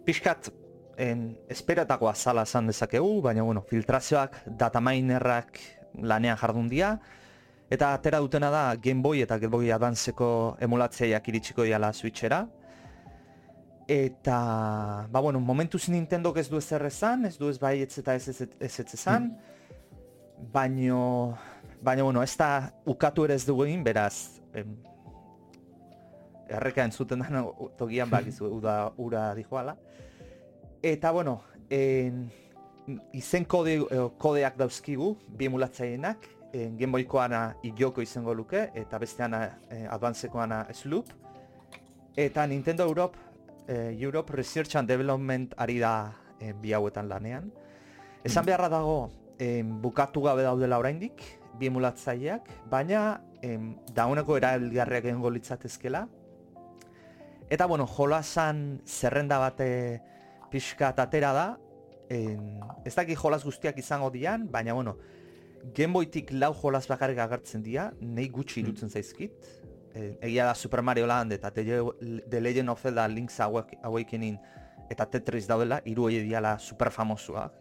[0.05, 0.49] pixkat
[0.97, 5.59] en, esperatako azala esan dezakegu, baina bueno, filtrazioak, dataminerrak
[6.01, 6.95] lanean jardun dira,
[7.73, 12.43] eta atera dutena da Game Boy eta Game Boy Advanceko emulatzeiak iritsiko diala Switchera,
[13.87, 18.15] Eta, ba bueno, momentuz Nintendo ez du ezer esan, ez du ez bai ez eta
[18.15, 19.33] ez ez, ez, ez esan,
[20.53, 21.37] baino,
[21.81, 24.77] baina bueno, ez da ukatu ere ez dugu egin, beraz, em,
[26.47, 27.43] erreka entzuten da
[27.77, 29.75] togian bakizu uda ura dijoala.
[30.81, 32.29] Eta bueno, en,
[33.11, 33.81] izen kode,
[34.17, 41.09] kodeak dauzkigu, bi emulatzaienak, en, Game Boykoana Iyoko izango luke, eta besteana eh, Advancekoana Sloop.
[42.15, 43.17] Eta Nintendo Europe,
[43.67, 47.51] eh, Europe Research and Development ari da eh, bi hauetan lanean.
[48.23, 51.23] Esan beharra dago, em, bukatu gabe daudela oraindik,
[51.59, 56.05] bi emulatzaileak, baina em, dauneko erabilgarriak egingo litzatezkela.
[57.49, 60.01] Eta bueno, jolasan zerrenda bate
[60.51, 61.47] pixka atera da,
[62.09, 64.95] em, ez dakit jolas guztiak izango dian, baina bueno,
[65.73, 69.31] Game Boytik lau jolas bakarrik agertzen dira, nahi gutxi irutzen zaizkit.
[69.93, 74.39] Eh, egia da Super Mario Land eta The, Legend of Zelda Link's Awak- Awakening
[74.89, 77.53] eta Tetris daudela, hiru horiek diala super famosuak.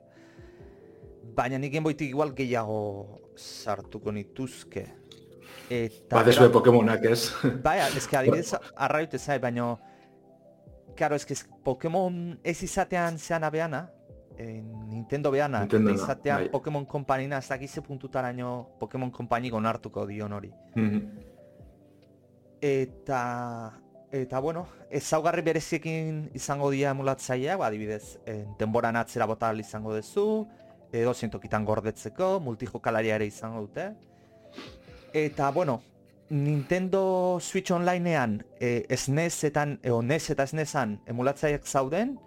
[1.36, 4.86] Baina nik Game Boytik igual gehiago sartuko nituzke.
[5.70, 7.30] Eta Ba, desue Pokemonak ez.
[7.62, 9.78] Bai, ez que adibidez arraute zai, baino
[10.94, 11.34] Claro, es que
[11.64, 13.90] Pokemon ez izatean zeana beana,
[14.38, 16.50] eh, Nintendo beana, izatean bai.
[16.50, 20.52] Pokemon Companyna ez dakize puntutaraino Pokemon Company onartuko dion hori.
[20.74, 21.06] Mhm.
[22.60, 23.22] Eta
[24.12, 30.46] Eta, bueno, ezaugarri bereziekin izango dira emulatzaileak, ba, adibidez, eh, denboran atzera bota izango duzu,
[30.92, 33.94] edo zintokitan gordetzeko, multijokalaria ere izango dute.
[35.14, 35.80] Eta, bueno,
[36.28, 42.18] Nintendo Switch Onlinean eh, SNESetan, NES eta SNESan emulatzaileak zauden,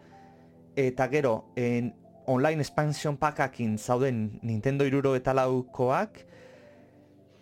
[0.76, 1.94] eta gero, en
[2.28, 6.26] online expansion packakin zauden Nintendo iruro eta laukoak,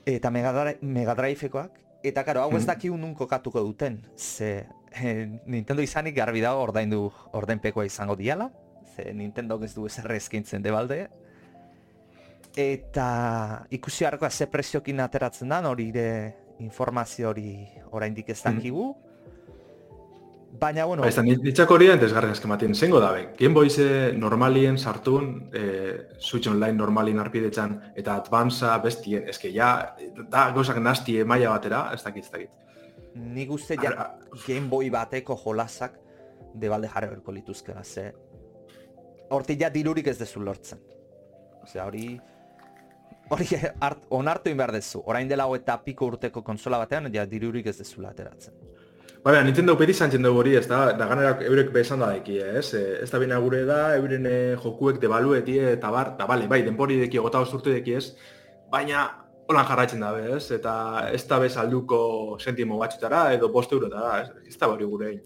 [0.06, 2.68] eta Mega, Dri- Mega Drivekoak, eta karo, hau ez Mhm.
[2.68, 8.52] dakigu nun kokatuko duten, ze eh, Nintendo izanik garbi dago ordaindu ordainpekoa izango diala,
[8.96, 11.08] ze Nintendo ez du ezer eskintzen debalde,
[12.56, 18.56] eta ikusi harkoa ze preziokin ateratzen da, hori ere informazio hori oraindik ez Mhm.
[18.56, 18.96] dakigu,
[20.60, 23.30] baina, bueno, Ba, ez da, nitzako hori entesgarri eskematin, zengo dabe.
[23.40, 29.96] Game Boys eh, normalien sartun, eh, Switch Online normalien arpidetzan, eta Advancea bestien, eske ja,
[30.30, 32.60] da gauzak nastie maila batera, ez dakit, ez dakit.
[33.14, 34.16] nik uste ja
[34.48, 36.00] Game Boy bateko jolasak
[36.54, 38.12] debalde jarri berko lituzkela, ze
[39.30, 40.80] hortik ja dirurik ez dezu lortzen.
[41.64, 42.20] Osea, hori
[43.34, 43.48] hori
[44.20, 45.02] onartu egin behar dezu.
[45.06, 48.54] Orain dela eta piko urteko konsola batean, ja dirurik ez dezula ateratzen.
[49.24, 52.74] Baina, Nintendo beti zantzen dugu hori, ez da, da ganerak eurek bezan da deki, ez?
[52.76, 56.60] Eh, Ez da bina gure da, euren eh, jokuek debaluetie eta bar, da bale, bai,
[56.66, 58.06] denpori deki, gota osturtu deki ez,
[58.72, 59.06] baina
[59.48, 60.50] holan jarraitzen dabe, ez?
[60.52, 60.74] Eta
[61.16, 62.02] ez da bez alduko
[62.40, 65.24] sentimo batxutara edo bost eurotara, ez, ez da hori gure egin.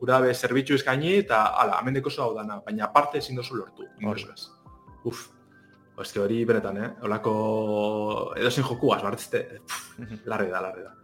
[0.00, 4.00] Gure dabe zerbitzu eskaini eta, ala, amendeko hau dana, baina aparte ezin dozu lortu, Hori.
[4.00, 4.46] inozu ez.
[5.04, 5.26] Uf,
[6.00, 6.88] ez que hori benetan, eh?
[7.04, 7.34] Holako
[8.40, 9.44] edozein joku asbartzte,
[10.30, 10.94] larri da, larri da.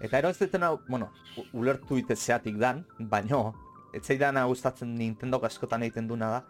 [0.00, 1.10] Eta ero ez duten hau, bueno,
[1.52, 3.54] ulertu ite zeatik dan, baino,
[3.92, 6.44] ez zaidana gustatzen Nintendo askotan egiten duna da,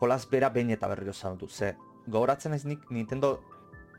[0.00, 3.40] jolaz bera behin eta berriro zaundu, ze gogoratzen ez nik Nintendo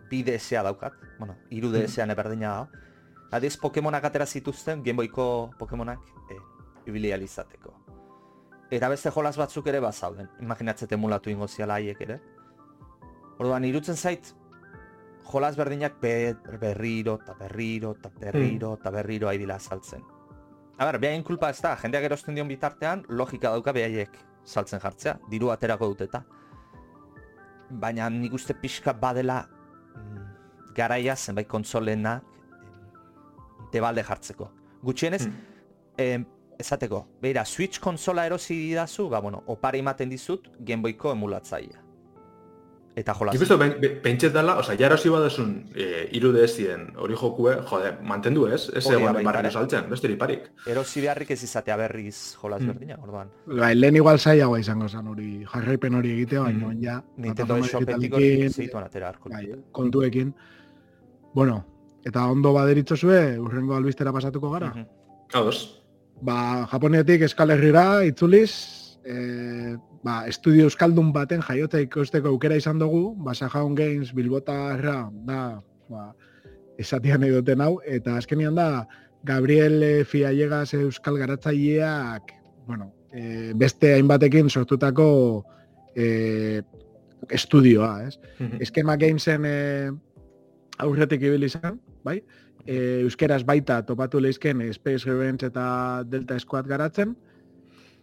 [0.09, 2.85] bi DSA daukat, bueno, iru DSA berdina da,
[3.31, 5.99] Adiz Pokemonak atera zituzten, Game Boyko Pokemonak
[6.31, 6.37] e,
[6.89, 7.75] ibili ahal izateko.
[8.73, 12.19] Eta beste jolas batzuk ere bazauden, imaginatzete emulatu ingo ziala haiek ere.
[13.37, 14.33] Orduan, irutzen zait,
[15.29, 20.01] jolas berdinak be, berriro, eta berriro, eta berriro, eta berriro ari dila azaltzen.
[20.79, 25.17] A ber, behaien kulpa ez da, jendeak erosten dion bitartean, logika dauka behaiek saltzen jartzea,
[25.29, 26.23] diru aterako dut eta.
[27.69, 30.23] Baina nik uste pixka badela mm,
[30.75, 32.23] garaia zenbait kontsolenak
[33.73, 34.49] debalde jartzeko.
[34.81, 35.35] Gutxienez, Hmm.
[35.97, 36.25] em,
[36.57, 41.83] esateko, beira, Switch konsola erosi didazu, ba, bueno, opari ematen dizut Game Boyko emulatzaia.
[42.95, 43.34] Eta jolaz.
[43.36, 47.54] Nik uste ben- be- pentset dela, oza, ja erosi badazun e, iru dezien hori jokue,
[47.69, 49.52] jode, mantendu ez, ez egon barriro ere.
[49.52, 50.49] saltzen, beste parik.
[50.67, 52.67] Erosi beharrik ez izatea berriz jolas Mm.
[52.67, 53.30] berdina, orduan.
[53.45, 56.82] Bai, lehen igual zailagoa izango zen hori, jarraipen hori egitea, baina Mm.
[56.82, 60.34] ja, Nintendo plataforma Shopetik hori zeituan atera bai, kontuekin.
[61.34, 61.65] Bueno,
[62.04, 64.73] eta ondo baderitzo zue, urrengo albistera pasatuko gara.
[64.73, 64.86] Mhm.
[65.34, 65.84] Ados.
[66.21, 73.15] Ba, Japonetik Euskal Herrira itzuliz, e, ba, estudio euskaldun baten jaiotza ikusteko aukera izan dugu,
[73.23, 75.41] ba, Sajaun Games Bilbotarra da,
[75.89, 76.09] ba,
[76.79, 78.85] esatian nahi duten hau, eta azkenian da,
[79.23, 82.33] Gabriel eh, Fiallegas Euskal Garatzaileak,
[82.67, 85.09] bueno, e, beste hainbatekin sortutako
[85.95, 86.62] e,
[87.29, 88.19] estudioa, ez?
[88.62, 89.55] Eskema Gamesen e,
[90.79, 92.19] aurretik ibili izan, bai?
[92.65, 95.65] E, euskeraz baita topatu leizken eh, Space Revenge eta
[96.07, 97.15] Delta Squad garatzen.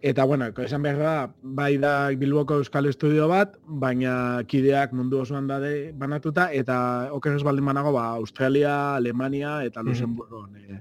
[0.07, 5.49] Eta, bueno, esan behar da, bai da Bilboko Euskal Estudio bat, baina kideak mundu osoan
[5.49, 6.77] dade banatuta, eta
[7.11, 9.89] oker ez baldin banago, ba, Australia, Alemania eta Mhm.
[9.89, 10.79] Luxemburgon e,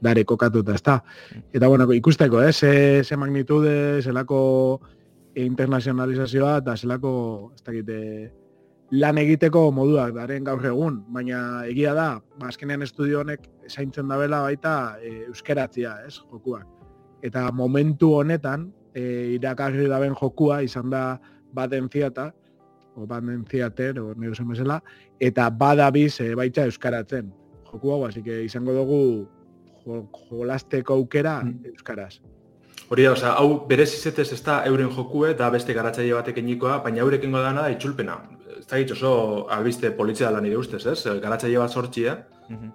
[0.00, 1.04] dare kokatuta, ezta.
[1.52, 4.80] Eta, bueno, ikusteko, eh, ze, ze magnitude, zelako
[5.34, 8.32] internazionalizazioa, eta zelako, ez dakit, eh,
[8.90, 14.42] lan egiteko moduak daren gaur egun, baina egia da, ba, azkenean estudio honek zaintzen dabela
[14.42, 16.66] baita e, euskeratzia, ez, jokuak.
[17.24, 21.18] Eta momentu honetan, e, irakarri daben jokua izan da
[21.56, 22.28] baden ziata,
[22.94, 24.76] o baden ziater, o nire zen bezala,
[25.18, 27.32] eta badabiz e, baita euskaratzen
[27.70, 29.00] joku hau, así que izango dugu
[29.84, 31.64] jo, jolasteko aukera Mm.
[31.72, 32.20] euskaraz.
[32.88, 36.78] Hori da, osea, hau berez izetez ez da euren jokue, da beste garatzaile batek enikoa,
[36.84, 38.18] baina eurekin dana da itxulpena.
[38.58, 41.04] Ez da oso albiste politzia dela nire ustez, ez?
[41.22, 42.12] Garatzaile bat sortxie,
[42.50, 42.70] Mhm.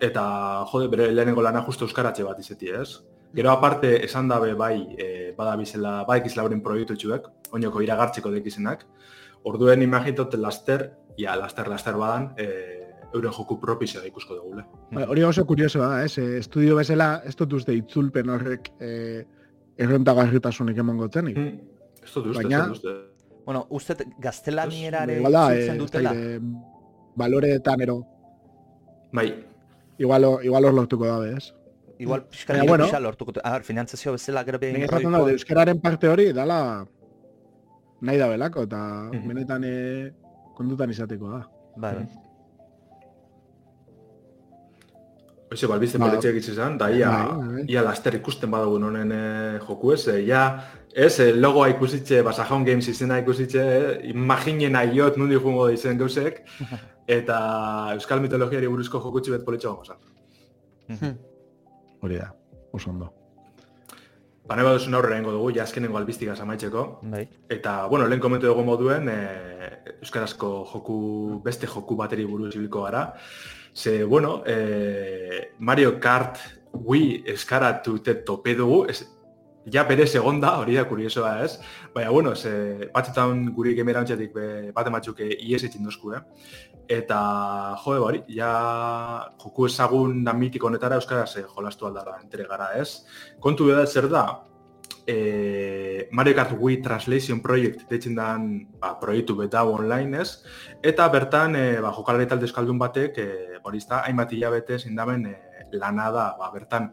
[0.00, 3.00] eta jode, bere lehenengo lana justu euskaratze bat izeti, ez?
[3.34, 8.84] Gero aparte esan dabe bai, e, badabizela, badekizela euren proiektu txuek, oinoko iragartzeko dekizenak,
[9.48, 12.46] orduen imagitot laster, ja, laster, laster badan, e,
[13.14, 14.64] euren joku propizia da ikusko dugule.
[14.92, 16.16] Ba, Hori oso kurioso da, ez?
[16.18, 19.24] Eh, Estudio bezala, ez dut uste itzulpen horrek eh,
[19.76, 21.36] errentagarritasunik emango zenik.
[21.36, 21.58] Hmm.
[22.02, 22.94] Ez dut uste, Baina- ez dut uste.
[23.44, 26.12] Bueno, uste gaztelanierare Igual da, itzultzen eh, dutela.
[26.12, 27.98] ez dakit, eh, baloreetan ero,
[29.12, 29.26] Bai,
[29.98, 31.52] igual, igual hor lortuko dabe, ez?
[31.98, 33.00] Igual pixka Baina, diru bueno.
[33.00, 33.32] lortuko.
[33.44, 36.86] A ber, finantzazio bezala gero behin Nik esaten dut, euskararen parte hori, dala
[38.00, 39.28] nahi da belako, eta Mhm.
[39.28, 40.12] benetan eh,
[40.56, 41.48] kondutan izateko da.
[41.76, 42.06] Bai, bai.
[45.52, 46.06] Oize, balbizte Ba.
[46.08, 47.64] ba, egitze izan, da ia, bai.
[47.68, 50.44] ia laster ikusten badugun honen e, joku ez, e, ja,
[50.94, 55.98] ez, e, logoa ikusitxe, Basajaun Games izena ikusitxe, e, imaginen aiot nundi jungo da izen
[55.98, 56.40] gauzek,
[57.18, 57.36] eta
[57.98, 59.98] euskal mitologiari buruzko jokutsi bet politxo gongo.
[62.02, 62.32] Hori da,
[62.72, 63.12] oso ondo.
[64.42, 67.22] Ba, nahi baduzun aurrera ingo dugu, ja azkenengo albiztikaz amaitzeko, Bai.
[67.56, 69.18] Eta, bueno, lehen komentu dugu moduen, e,
[70.00, 70.96] Euskarazko joku,
[71.44, 73.04] beste joku bateri buruz ibiliko gara.
[73.72, 79.04] Ze, bueno, e, Mario Kart Wii eskaratu te tope dugu, ez,
[79.70, 81.58] ja bere segonda, hori da kuriosoa ez.
[81.94, 84.34] Baina, bueno, ze, batzutan guri gemera ontsatik
[84.74, 86.22] bat ematzuk ies etxin dozku, eh?
[86.90, 87.18] Eta,
[87.84, 88.52] jo, hori, ja
[89.40, 93.04] joku ezagun da mitiko honetara Euskaraz e, jolastu aldara entere gara, ez?
[93.40, 94.24] Kontu da zer da,
[95.06, 100.42] e, Mario Kart Wii Translation Project deitzen dan ba, proiektu beta online ez,
[100.82, 105.36] eta bertan e, ba, jokalari talde euskaldun batek, e, hori hainbat hilabete zindamen e,
[105.78, 106.90] lana da, ba, bertan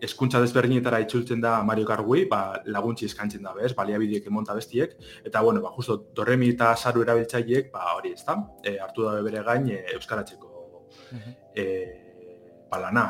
[0.00, 4.96] eskuntza desberdinetara itzultzen da Mario Kart Wii, ba, laguntzi eskantzen da, bez, baliabideek emonta bestiek,
[5.24, 9.16] eta, bueno, ba, justo Doremi eta Saru erabiltzaileek, ba, hori ez da, e, hartu da
[9.24, 10.56] bere gain e, euskaratzeko
[11.54, 11.66] e,
[12.70, 13.06] ba, lana.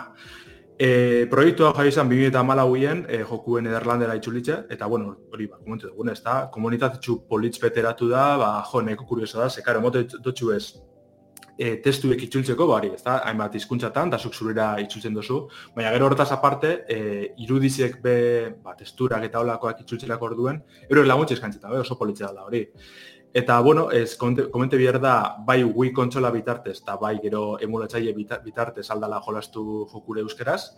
[0.78, 6.12] E, proiektua jai izan 2008an e, jokuen Nederlandera itzulitze, eta bueno, hori ba, komentu dugun,
[6.12, 10.66] ez da, komunitatitxu politz beteratu da, ba, jo, neko kurioso da, zekaro, mote dutxu ez,
[11.58, 15.40] e, testuek itzultzeko, bari, ez da, hainbat hizkuntzatan da zuk zurera itzultzen duzu,
[15.74, 18.16] baina gero hortaz aparte, e, irudizek be,
[18.62, 22.66] ba, testurak eta olakoak itzultzelako orduen, ero laguntze eskantzeta, be, oso politzea da hori.
[23.36, 28.38] Eta, bueno, ez, komente, behar da, bai Wii kontsola bitartez, eta bai gero emulatzaile bita-
[28.40, 30.70] bitartez aldala jolastu jokure euskeraz.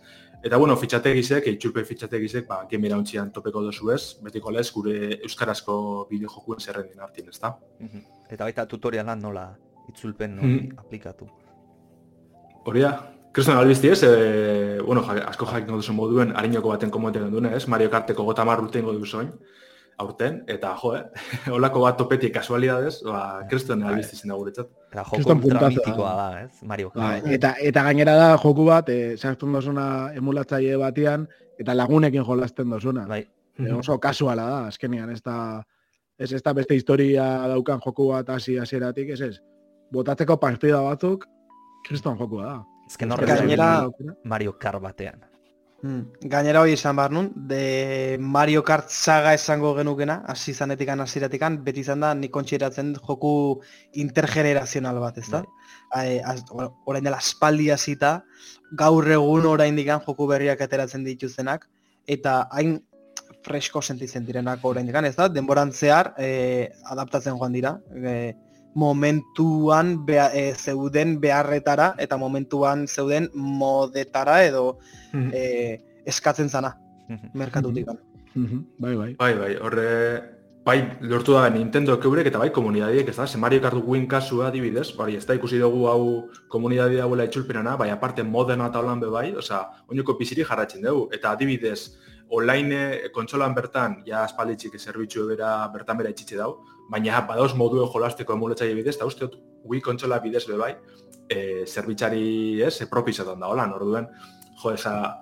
[0.43, 5.79] Eta, bueno, fitxategizek, itxulpe fitxategizek, ba, game irauntzian topeko dozu ez, betiko lez, gure euskarazko
[6.11, 7.55] bideo jokuen zerrendin hartin, ez da?
[8.27, 9.47] Eta baita tutorialan nola
[9.89, 10.77] itzulpen hori Mhm.
[10.79, 11.27] aplikatu.
[12.65, 12.93] Hori da,
[13.31, 17.67] Kriston albizti ez, e, bueno, ja, asko jakin duzu moduen, harinoko baten komoten duen ez,
[17.67, 19.29] Mario Karteko gota mar urte ingo duzoin,
[19.99, 21.03] aurten, eta jo, eh,
[21.55, 24.69] holako bat topetik kasualidades, ba, Kriston albizti zen da guretzat.
[24.91, 26.27] Eta joko ultra puntazo mitikoa da.
[26.43, 26.63] ez?
[26.63, 31.27] Mario Ba, eta, eta gainera da joku bat, e, sartzen dozuna emulatzaile batean,
[31.59, 33.05] eta lagunekin jolasten dozuna.
[33.07, 33.25] Bai.
[33.59, 35.61] E, oso kasuala da, azkenian, ez da,
[36.17, 39.35] ez, ez da beste historia daukan joku bat hasi hasieratik, ez ez.
[39.93, 41.25] Botatzeko partida batzuk,
[41.87, 42.59] kriston jokua da.
[42.89, 45.25] Ezken Gainera- horretzen Mario Kart batean.
[45.81, 46.09] Hmm.
[46.19, 51.85] Gainera hori izan behar nun, de Mario Kart saga esango genukena, hasi zanetikan, hasieratikan, beti
[51.85, 53.61] izan da, nik kontsideratzen joku
[53.93, 55.43] intergenerazional bat, ez da?
[55.93, 56.19] Bai.
[56.85, 58.23] orain dela aspaldi hasita,
[58.75, 61.69] gaur egun orain dikan joku berriak ateratzen dituztenak,
[62.07, 62.79] eta hain
[63.45, 65.29] fresko sentitzen direnak orain dikan, ez da?
[65.29, 68.33] Denboran zehar, eh, adaptatzen joan dira, eh,
[68.75, 74.77] momentuan bea, eh, zeuden beharretara eta momentuan zeuden modetara edo
[75.13, 76.75] eh, eskatzen zana
[77.09, 77.29] Mhm.
[77.33, 77.87] merkatutik.
[78.35, 79.15] Mhm, Bai, bai.
[79.17, 80.21] Bai, bai, horre,
[80.63, 84.47] bai, lortu da Nintendo keurek eta bai komunidadiek, ez da, ze Mario Kart Win kasua
[84.47, 88.99] adibidez, bai, ez da ikusi dugu hau komunidadi dauela itxulpenana, bai, aparte moderna eta holan
[88.99, 91.95] be bai, osea, oinoko piziri jarratzen dugu, eta adibidez,
[92.29, 97.85] online eh, kontsolan bertan, ja aspalditxik zerbitzu bera bertan bera itxitxe dau, baina badauz modue
[97.93, 100.75] jolasteko emulatzaile bidez, eta uste dut Wii kontsola bidez be bai,
[101.29, 104.07] e, zerbitzari, ez, e, propizatan da holan, orduen,
[104.63, 105.19] jo, esa,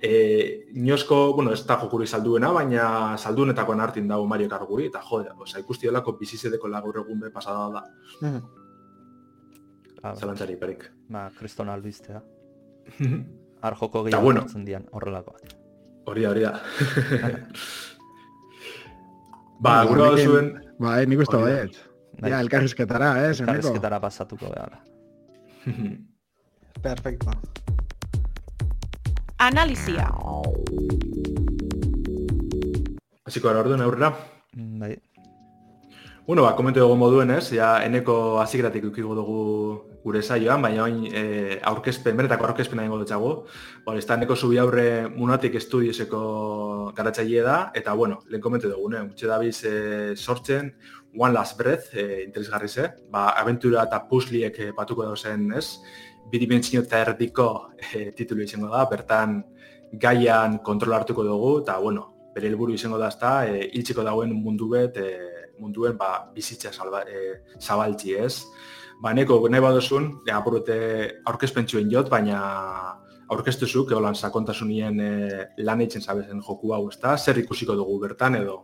[0.00, 5.00] e, inosko, bueno, ez da jokuri salduena, baina saldunetakoan hartin dago Mario Kart guri, eta
[5.02, 7.84] jode, oza, ikusti delako bizizedeko lagur egun be pasada da,
[8.20, 8.40] Mhm.
[10.02, 10.84] Ah, zalantzari perik.
[11.08, 12.22] Ba, kriston albistea.
[13.60, 14.40] Har joko Eta gehiago bueno.
[14.40, 15.42] hartzen dian horrelakoak.
[16.06, 16.52] Hori da, hori da.
[19.60, 20.48] ba, gure honekin- zuen,
[20.80, 21.76] Bai, nik uste baiet.
[22.24, 23.52] Ja, elkarrizketara, eh, zeneko.
[23.58, 24.78] Elkarrizketara pasatuko behar.
[26.86, 27.34] Perfecto.
[29.40, 30.08] Analizia.
[33.30, 34.10] hasiko gara orduan aurrera.
[34.56, 34.96] Mm, Bai,
[36.26, 39.38] Bueno, ba, komentu dugu moduen ez, ja, eneko hasieratik ukigo dugu
[40.04, 43.32] gure saioan, baina oin e, aurkezpen, benetako aurkezpena ingo dutxago.
[43.84, 46.20] Ba, ez da, eneko zubi aurre munatik estudioseko
[46.96, 49.74] garatzaile da, eta, bueno, lehen komentu dugu, ne, utxe dabiz e,
[50.16, 50.72] sortzen,
[51.18, 55.80] One Last Breath, e, interesgarri ze, ba, aventura eta pusliek e, batuko dauzen, ez,
[56.30, 59.40] bidimentsio eta erdiko e, titulu izango da, bertan
[59.92, 64.70] gaian kontrol hartuko dugu, eta, bueno, bere helburu izango da, ezta, e, hiltzeko dagoen mundu
[64.72, 68.46] bet, e, munduen ba, bizitza salba, e, zabaltzi ez.
[69.00, 70.76] Ba, neko nahi badozun, ja, apurrete
[71.30, 72.40] aurkezpentsuen jot, baina
[73.32, 75.12] aurkeztuzu, keolan sakontasunien e,
[75.64, 77.14] lan eitzen zabezen joku hau, ezta?
[77.16, 78.58] Zer ikusiko dugu bertan edo?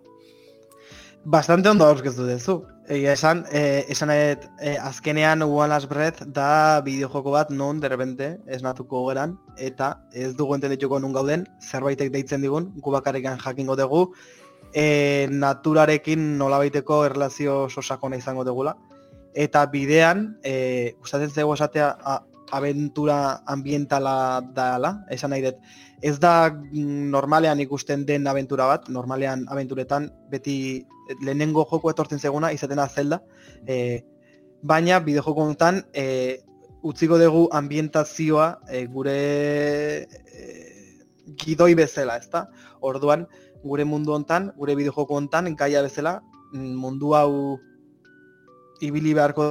[1.26, 2.60] Bastante ondo aurkeztu duzu.
[2.86, 9.00] Egia esan, eh, esan eh, azkenean One Last Breath da bideojoko bat non derbente esnatuko
[9.08, 14.04] geran, eta ez dugu entendituko nun gauden, zerbaitek deitzen digun, gu bakarrikan jakingo dugu,
[14.72, 18.76] eh, naturarekin nolabaiteko erlazio sosakona izango dugula.
[19.36, 25.58] Eta bidean, eh, gustatzen zego esatea, a, aventura ambientala dala, esan nahi dut.
[26.02, 30.56] Ez da mm, normalean ikusten den aventura bat, normalean aventuretan beti
[31.22, 33.20] lehenengo joko etortzen zeguna izaten da Zelda,
[33.66, 34.04] e,
[34.62, 36.40] baina bide joko honetan e,
[36.86, 39.18] utziko dugu ambientazioa e, gure
[40.06, 40.46] e,
[41.36, 42.46] gidoi bezala, ezta?
[42.80, 43.26] Orduan,
[43.64, 46.20] gure mundu hontan, gure bide joko hontan, gaia bezala,
[46.52, 47.58] mm, mundu hau
[48.80, 49.46] ibili beharko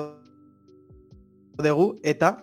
[1.64, 2.38] dugu, eta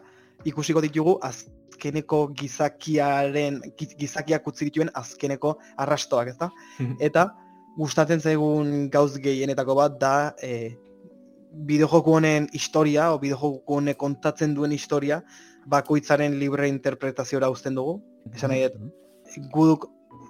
[0.44, 6.50] ikusiko ditugu azkeneko gizakiaren, gizakiak utzi dituen azkeneko arrastoak, ezta?
[6.78, 6.96] Mhm.
[7.00, 7.30] eta,
[7.76, 10.76] gustatzen zaigun gauz gehienetako bat da e,
[11.52, 15.22] bideojoku honen historia o bideojoku honek kontatzen duen historia
[15.68, 18.00] bakoitzaren libre interpretaziora uzten dugu.
[18.34, 18.92] Esan nahi dut,
[19.54, 19.88] guduk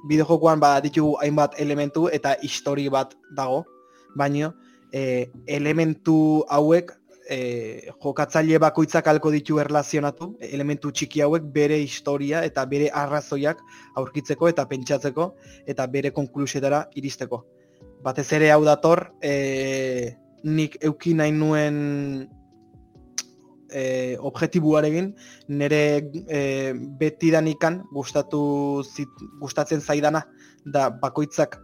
[0.08, 3.62] bideojokuan ba ditugu hainbat elementu eta histori bat dago,
[4.18, 4.52] baino
[4.92, 6.92] e, elementu hauek
[7.28, 13.62] e, jokatzaile bakoitzak alko ditu erlazionatu, elementu txiki hauek bere historia eta bere arrazoiak
[13.96, 15.32] aurkitzeko eta pentsatzeko
[15.66, 17.44] eta bere konklusietara iristeko.
[18.02, 21.76] Batez ere hau dator, e, nik euki nahi nuen
[23.70, 25.12] e, objetibuarekin,
[25.48, 25.82] nire
[26.26, 27.30] e, beti
[27.92, 29.08] gustatu zit,
[29.40, 30.26] gustatzen zaidana
[30.64, 31.60] da bakoitzak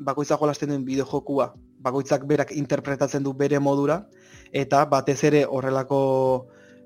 [0.00, 4.02] bakoitzak jolasten duen bideojokua, bakoitzak berak interpretatzen du bere modura,
[4.52, 6.00] eta batez ere horrelako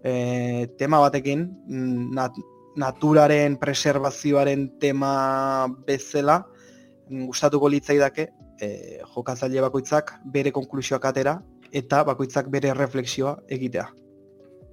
[0.05, 2.39] e, tema batekin mm, nat,
[2.77, 6.43] naturaren preservazioaren tema bezala
[7.09, 8.29] mm, gustatuko litzaidake
[8.61, 11.39] e, jokatzaile bakoitzak bere konklusioak atera
[11.73, 13.89] eta bakoitzak bere refleksioa egitea.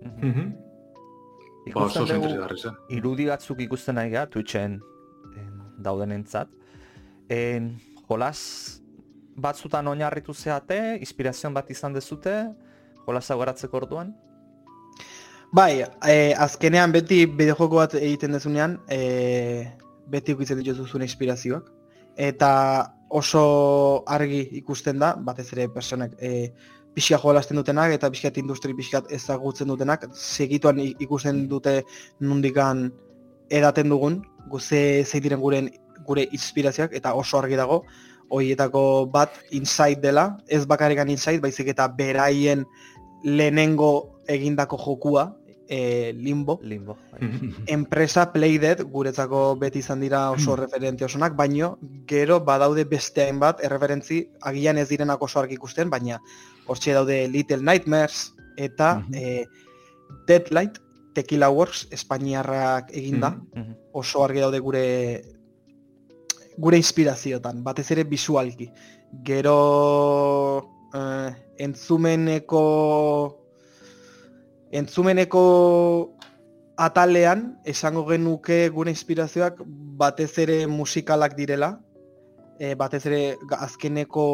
[0.02, 0.52] Mm -hmm.
[1.66, 2.30] Ikusten dugu,
[2.90, 4.80] irudi batzuk ikusten nahi gara, Twitchen
[5.78, 6.50] dauden entzat.
[7.30, 7.78] En,
[8.10, 8.81] jolas
[9.42, 12.36] batzutan oinarritu zeate, inspirazioan bat izan dezute,
[13.06, 14.14] jolasa goratzeko orduan?
[15.52, 19.68] Bai, e, azkenean beti bideojoko bat egiten dezunean, e,
[20.12, 21.68] beti ukitzen dituzun inspirazioak.
[22.16, 22.52] Eta
[23.10, 23.42] oso
[24.08, 26.52] argi ikusten da, batez ere personek e,
[26.96, 31.82] pixka jolasten dutenak eta pixkat industri pixkat ezagutzen dutenak, segituan ikusten dute
[32.20, 32.90] nundikan
[33.52, 35.62] edaten dugun, guze zeidiren gure,
[36.08, 37.82] gure inspirazioak eta oso argi dago,
[38.32, 42.66] hoietako bat inside dela, ez bakarrikan inside, baizik eta beraien
[43.24, 43.92] lehenengo
[44.32, 45.28] egindako jokua,
[45.72, 46.60] e, limbo.
[46.64, 46.98] Limbo.
[47.12, 47.30] Bai.
[47.76, 54.26] Enpresa Playdead guretzako beti izan dira oso referente osonak, baino gero badaude beste hainbat erreferentzi
[54.52, 56.20] agian ez direnak oso argi ikusten, baina
[56.68, 59.48] hortxe daude Little Nightmares eta mm -hmm.
[60.28, 60.80] Deadlight
[61.14, 63.36] Tequila Works Espainiarrak eginda,
[63.92, 64.86] oso argi daude gure
[66.58, 68.70] gure inspiraziotan, batez ere visualki.
[69.24, 69.58] Gero
[70.94, 72.64] uh, entzumeneko
[74.72, 75.44] entzumeneko
[76.82, 79.60] atalean esango genuke gure inspirazioak
[80.02, 81.76] batez ere musikalak direla
[82.60, 83.22] e, batez ere
[83.58, 84.26] azkeneko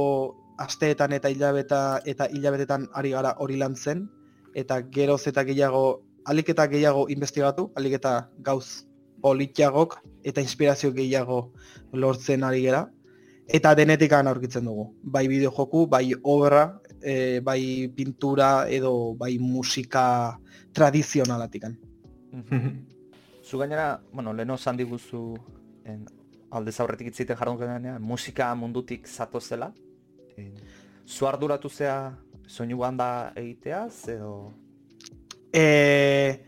[0.61, 4.05] asteetan eta hilabeta eta hilabetetan ari gara hori lantzen
[4.55, 5.83] eta geroz eta gehiago
[6.25, 8.85] alik eta gehiago investigatu alik eta gauz
[9.21, 11.51] politiagok eta inspirazio gehiago
[11.93, 12.87] lortzen ari gera
[13.47, 14.91] eta denetikan aurkitzen dugu.
[15.03, 20.37] Bai bideo joku, bai obra, e, bai pintura edo bai musika
[20.73, 21.77] tradizionalatikan.
[23.43, 25.37] Zu gainera, bueno, leno zan diguzu
[25.85, 26.05] en,
[26.51, 29.73] alde zaurretik itzite jardun genean, musika mundutik zato zela.
[31.05, 34.53] zu arduratu zea soinu banda egiteaz, edo...
[35.53, 36.46] E,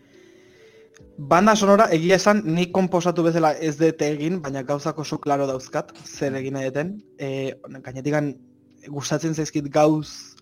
[1.20, 5.92] Banda sonora egia esan ni konposatu bezala ez dut egin, baina gauzak oso klaro dauzkat,
[6.06, 6.94] zer egin nahi deten.
[7.20, 7.52] E,
[7.84, 8.30] gainetikan
[8.88, 10.38] gustatzen zaizkit gauz,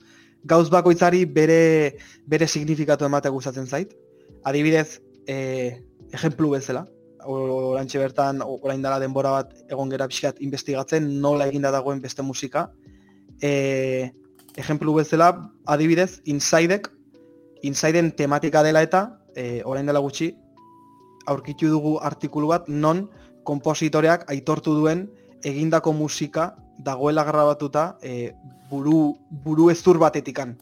[0.45, 1.97] gauz bakoitzari bere,
[2.29, 3.97] bere signifikatu ematea gustatzen zait.
[4.45, 5.81] Adibidez, e,
[6.13, 6.85] ejemplu bezala,
[7.25, 12.67] orantxe bertan, orain dela denbora bat egon gera pixkat investigatzen, nola eginda dagoen beste musika.
[13.41, 14.11] E,
[14.55, 15.33] ejemplu bezala,
[15.65, 16.91] adibidez, Insidek,
[17.65, 20.35] Insiden tematika dela eta, e, orain dela gutxi,
[21.27, 23.07] aurkitu dugu artikulu bat non
[23.43, 25.07] konpositoreak aitortu duen
[25.43, 28.33] egindako musika dagoela grabatuta e,
[28.69, 30.57] buru, buru ezur batetikan.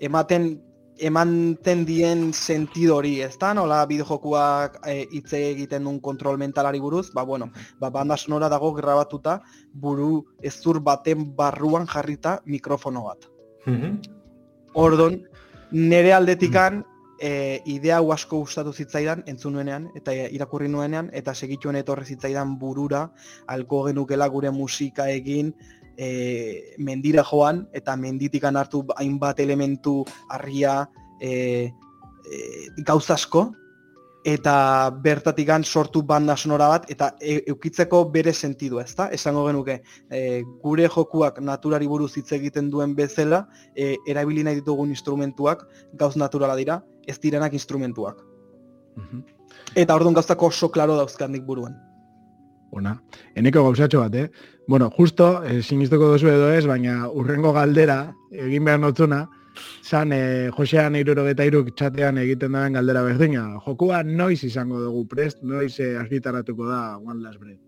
[0.00, 0.56] Ematen
[0.98, 3.52] emanten dien sentido hori, ez da?
[3.54, 7.50] Nola bideojokuak e, hitze egiten duen kontrol mentalari buruz, ba, bueno,
[7.80, 9.40] ba, banda sonora dago grabatuta
[9.72, 13.28] buru ezur baten barruan jarrita mikrofono bat.
[13.66, 14.00] Mhm.
[14.74, 15.22] Ordon,
[15.72, 16.84] nere aldetikan
[17.20, 23.10] e, idea asko gustatu zitzaidan entzun nuenean eta irakurri nuenean eta segituen etorri zitzaidan burura
[23.46, 25.54] alko genukela gure musika egin
[25.96, 30.86] e, mendira joan eta menditikan hartu hainbat elementu argia
[31.20, 32.42] e, e,
[32.84, 33.52] gauzasko
[34.26, 39.06] eta bertatikan sortu banda sonora bat eta e, eukitzeko bere sentidu, ezta?
[39.14, 39.76] Esango genuke,
[40.10, 43.44] e, gure jokuak naturari buruz hitz egiten duen bezala,
[43.76, 45.62] e, erabili nahi ditugun instrumentuak
[45.94, 48.22] gauz naturala dira, ez direnak instrumentuak.
[48.96, 49.22] Mhm.
[49.74, 51.76] Eta orduan gauztako oso klaro dauzkandik buruan.
[52.72, 52.96] Ona,
[53.34, 54.30] eneko gauzatxo bat, eh?
[54.68, 59.26] Bueno, justo, eh, sinistuko duzu edo ez, baina urrengo galdera, egin behar notzuna,
[59.82, 63.46] zan e, Josean irurogeta iruk txatean egiten duen galdera berdina.
[63.66, 67.65] Jokua noiz izango dugu prest, noiz e, argitaratuko da One Last Breath.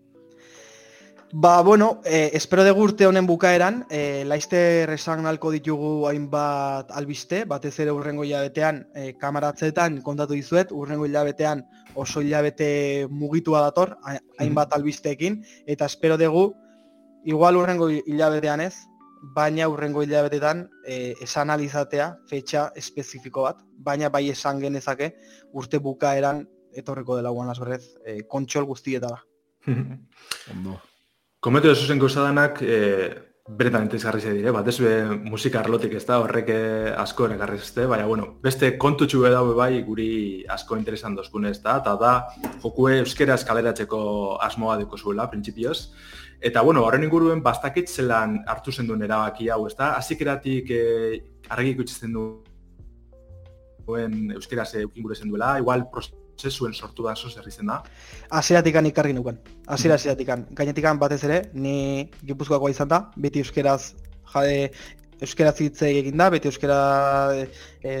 [1.31, 7.43] Ba, bueno, eh, espero dugu urte honen bukaeran, eh, laizte esan nalko ditugu hainbat albiste,
[7.45, 11.61] batez ere urrengo hilabetean eh, kamaratzeetan kontatu dizuet, urrengo hilabetean
[11.93, 16.55] oso hilabete mugitua dator, ha- hainbat albisteekin, eta espero dugu,
[17.25, 18.73] igual urrengo hilabetean ez,
[19.35, 25.13] baina urrengo hilabetetan eh, esan alizatea fetxa espezifiko bat, baina bai esan genezake
[25.53, 29.21] urte bukaeran etorreko dela guan lasberrez, eh, kontxol guztietara.
[29.69, 30.79] Ondo.
[31.39, 32.77] Kometu dezu zen gauzadanak, e,
[33.47, 34.89] beretan interesgarri ze dire, batez be
[35.23, 39.81] musika arlotik ez da, horrek eh, asko erakarri zeste, baina, bueno, beste kontutxu daue bai
[39.87, 42.11] guri asko interesan dozkune ez da, eta da,
[42.61, 44.01] jokue euskera eskaleratzeko
[44.49, 45.93] asmoa deko zuela, printzipioz.
[46.41, 49.93] Eta, bueno, horren inguruen bastakit zelan hartu zen duen erabaki hau, ez da?
[49.95, 50.83] Azikeratik e,
[51.55, 55.87] argi ikutzen duen euskera ze eukin zen duela, igual
[56.39, 57.83] prozesuen sortu da zoz herri da.
[58.29, 59.37] Hasieratik ikarri nuken.
[59.67, 60.27] Hasiera hasieratik.
[60.55, 63.93] Gainetik batez ere, ni Gipuzkoakoa izan da, beti euskeraz
[64.33, 64.71] jade
[65.21, 67.47] euskeraz hitz egin da, beti euskera e,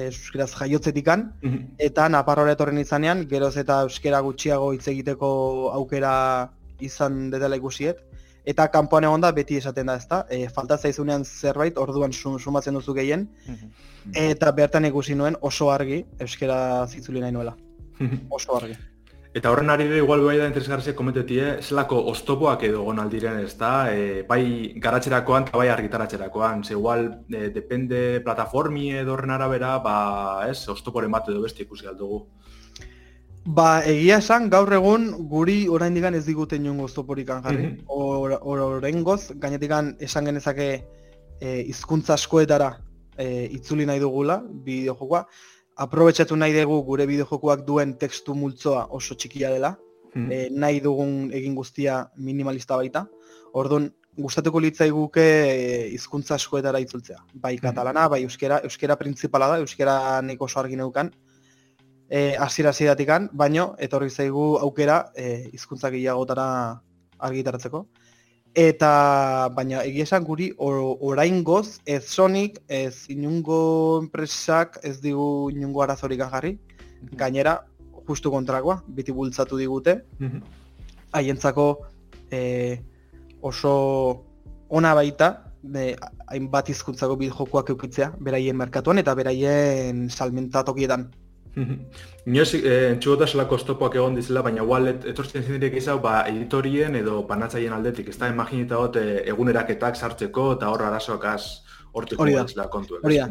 [0.07, 1.33] euskeraz jaiotzetikan
[1.77, 8.05] eta Naparrora etorren izanean, geroz eta euskera gutxiago hitz egiteko aukera izan detela ikusiet.
[8.45, 10.25] Eta kanpoan egon da beti esaten da, ezta?
[10.31, 13.27] E, falta zaizunean zerbait, orduan sum- sumatzen duzu gehien,
[14.15, 17.57] eta bertan ikusi nuen oso argi euskera zitzuli nahi nuela.
[18.37, 18.77] Oso argi.
[19.29, 23.91] Eta horren ari igual bai da interesgarria komentetie, zelako ostopoak edo egon aldiren ez da,
[23.93, 30.47] e, bai garatzerakoan eta bai argitaratzerakoan, ze igual e, depende plataformi edo horren arabera, ba,
[30.49, 32.23] ez, ostoporen bat edo beste ikusi aldugu.
[33.45, 37.67] Ba, egia esan, gaur egun guri oraindik ez digute inongo oztoporikan jarri.
[37.67, 37.85] Mhm.
[37.87, 40.69] Or, or, oraingoz, gainetikan esan genezake
[41.39, 42.77] e, hizkuntza askoetara
[43.17, 45.25] e, itzuli nahi dugula bideojokoa.
[45.79, 49.77] Aprobetxatu nahi dugu gure bideojokoak duen testu multzoa oso txikia dela.
[50.09, 53.05] e, nahi dugun egin guztia minimalista baita.
[53.53, 53.85] Orduan,
[54.17, 57.19] gustatuko litzaiguke e, hizkuntza askoetara itzultzea.
[57.33, 61.13] Bai katalana, bai euskera, euskera printzipala da, euskera nik oso argi neukan.
[62.09, 66.47] E, hasiera hasieratik baino etorri zaigu aukera e, hizkuntza gehiagotara
[67.19, 67.85] argitaratzeko.
[68.59, 73.59] Eta baina egia esan guri or, oraingoz ez Sonic, ez inungo
[74.01, 76.57] enpresak ez digu inungo arazorik jarri.
[77.21, 77.53] Gainera,
[78.09, 79.93] justu kontrakoa, biti bultzatu digute,
[81.15, 81.67] haientzako
[82.31, 82.41] e,
[83.39, 84.25] oso
[84.67, 85.29] ona baita
[85.63, 85.93] de,
[86.27, 90.65] hainbat hizkuntzako bideojokoak eukitzea, beraien merkatuan eta beraien salmenta
[91.59, 92.07] tokietan.
[92.25, 96.95] Inoz, eh, entxugota zelako ostopoak egon dizela, baina igual et, etortzen zindirek izau, ba, editorien
[96.95, 101.61] edo panatzaien aldetik, ez da, imaginita hot, eh, eguneraketak sartzeko eta hor arazoak az
[101.93, 102.67] hortiko Hori da.
[102.67, 103.03] kontuek.
[103.03, 103.29] Hori da.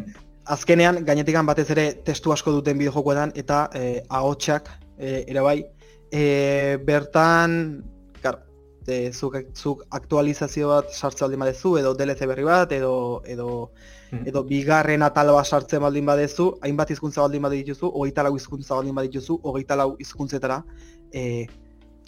[0.48, 5.58] Azkenean, gainetikan batez ere testu asko duten bideojokoetan eta e, ahotsak e, ere bai.
[6.10, 7.82] E, bertan,
[8.22, 8.40] kar,
[8.86, 12.94] e, zuk, zuk aktualizazio bat sartzen baldin badezu, edo DLC berri bat, edo,
[13.28, 13.70] edo,
[14.10, 14.28] Mhm.
[14.28, 19.40] edo bigarren atal sartzen baldin badezu, hainbat hizkuntza baldin badituzu, hogeita lau hizkuntza baldin badituzu,
[19.42, 20.64] hogeita lau hizkuntzetara
[21.12, 21.46] e,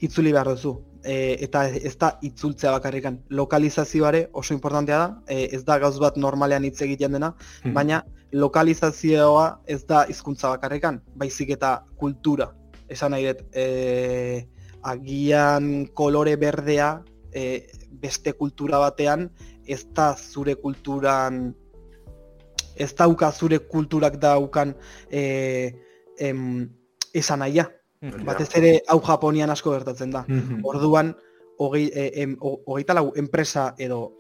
[0.01, 0.81] itzuli behar duzu.
[1.05, 3.19] E, eta ez da itzultzea bakarrikan.
[3.31, 7.35] Lokalizazioare oso importantea da, e, ez da gauz bat normalean hitz egiten dena,
[7.65, 7.75] Mhm.
[7.75, 12.55] baina lokalizazioa ez da hizkuntza bakarrikan, baizik eta kultura.
[12.89, 14.47] Esan nahi dut, e,
[14.83, 19.31] agian kolore berdea e, beste kultura batean
[19.67, 21.55] ez da zure kulturan
[22.81, 24.73] ez dauka zure kulturak daukan
[25.11, 25.23] e,
[26.19, 26.69] em,
[27.15, 27.67] esan nahia.
[28.25, 30.25] Batez ere hau Japonian asko gertatzen da.
[30.29, 30.63] Mhm.
[30.65, 31.15] Orduan,
[31.59, 34.17] hogei, e, em, ho- hogeita lau enpresa edo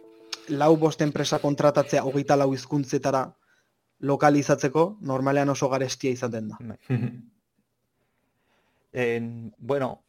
[0.49, 3.25] lau bost enpresa kontratatzea hogeita lau hizkuntzetara
[4.01, 6.59] lokalizatzeko normalean oso garestia izaten da.
[8.93, 10.03] En, bueno,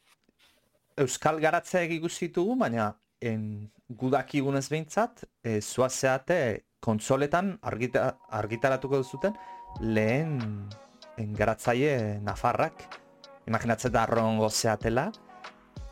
[0.98, 2.88] Euskal garatzea ikusi ditugu, baina
[3.22, 3.44] en,
[3.88, 6.38] gudakigunez behintzat, e, zuazeate
[6.82, 9.38] kontsoletan argita, argitaratuko duzuten
[9.80, 10.40] lehen
[11.18, 12.88] en, garatzaile Nafarrak.
[13.48, 15.12] Imaginatzen da arrongo zeatela.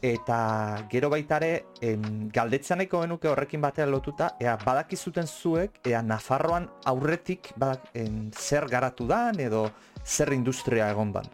[0.02, 7.52] Eta gero baitare, en, galdetzen genuke horrekin batera lotuta, ea badakizuten zuek, ea Nafarroan aurretik
[7.58, 9.70] badak, en, zer garatu dan edo
[10.06, 11.28] zer industria egon dan.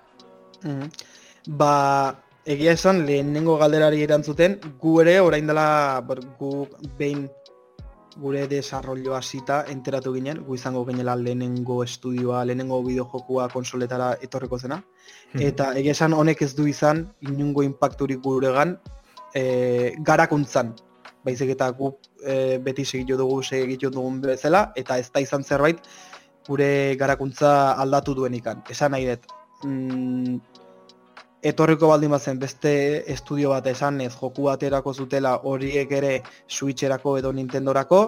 [0.63, 0.89] Mhm.
[1.47, 6.01] Ba, egia esan, lehenengo galderari erantzuten, gu ere, orain dela,
[6.39, 7.29] gu behin
[8.15, 14.81] gure desarrollo hasita enteratu ginen, gu izango ginela lehenengo estudioa, lehenengo bideojokua konsoletara etorriko zena.
[15.33, 18.77] Eta egia esan honek ez du izan inungo impacturik guregan
[19.35, 20.73] e, garakuntzan.
[21.25, 21.91] Baizik eta gu
[22.23, 25.81] e, beti segitu dugu segitu dugun bezala eta ez da izan zerbait
[26.47, 28.61] gure garakuntza aldatu duen ikan.
[28.69, 29.27] Esan nahi dut,
[29.65, 30.37] mm,
[31.45, 32.71] etorriko baldin bazen beste
[33.13, 36.13] estudio bat esan ez joku baterako zutela horiek ere
[36.47, 37.99] Switcherako edo Nintendorako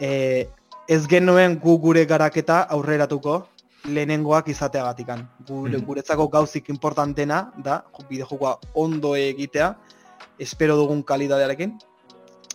[0.00, 0.48] e,
[0.88, 3.46] ez genuen gu gure garaketa aurreratuko
[3.86, 5.24] lehenengoak izateagatikan.
[5.48, 5.86] Gure, Mhm.
[5.86, 9.76] Guretzako gauzik importantena da bideojokoa ondo egitea,
[10.38, 11.78] espero dugun kalidadearekin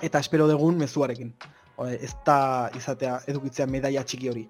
[0.01, 1.33] eta espero dugun mezuarekin.
[1.99, 4.49] Ez da izatea edukitzea medaia txiki hori.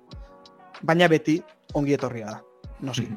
[0.84, 1.42] Baina beti
[1.74, 2.42] ongi etorria da.
[2.82, 3.08] Noski.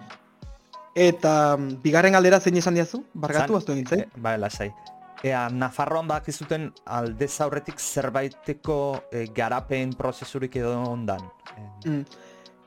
[0.94, 3.02] Eta mm, bigarren galdera zein esan diazu?
[3.14, 4.04] Bargatu aztu egintzen?
[4.06, 4.70] E, bai, lasai.
[5.24, 8.78] Ea, Nafarroan bakizuten aldez aurretik zerbaiteko
[9.10, 11.26] e, garapen prozesurik edo ondan.
[11.56, 12.04] E, Mm.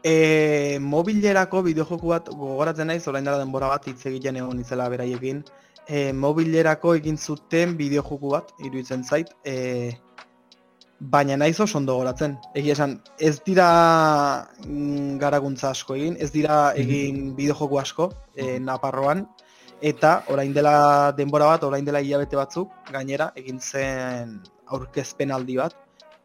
[0.08, 5.42] E, mobilerako bideojoku bat gogoratzen naiz, orain dela denbora bat hitz egiten egon izela beraiekin.
[5.88, 9.34] E, mobilerako egin zuten bideojoku bat, iruditzen zait.
[9.44, 9.98] E,
[11.00, 12.38] baina naiz oso ondo goratzen.
[12.56, 13.68] Egia esan, ez dira
[14.66, 19.26] mm, garaguntza asko egin, ez dira egin bideojoku asko e, Naparroan,
[19.82, 24.40] eta orain dela denbora bat, orain dela hilabete batzuk, gainera, egin zen
[24.74, 25.76] aurkezpen aldi bat,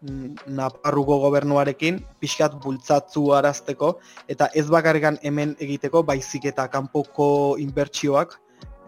[0.00, 3.98] mm, Naparruko gobernuarekin pixkat bultzatzu arazteko
[4.28, 8.38] eta ez bakarrikan hemen egiteko baizik eta kanpoko inbertsioak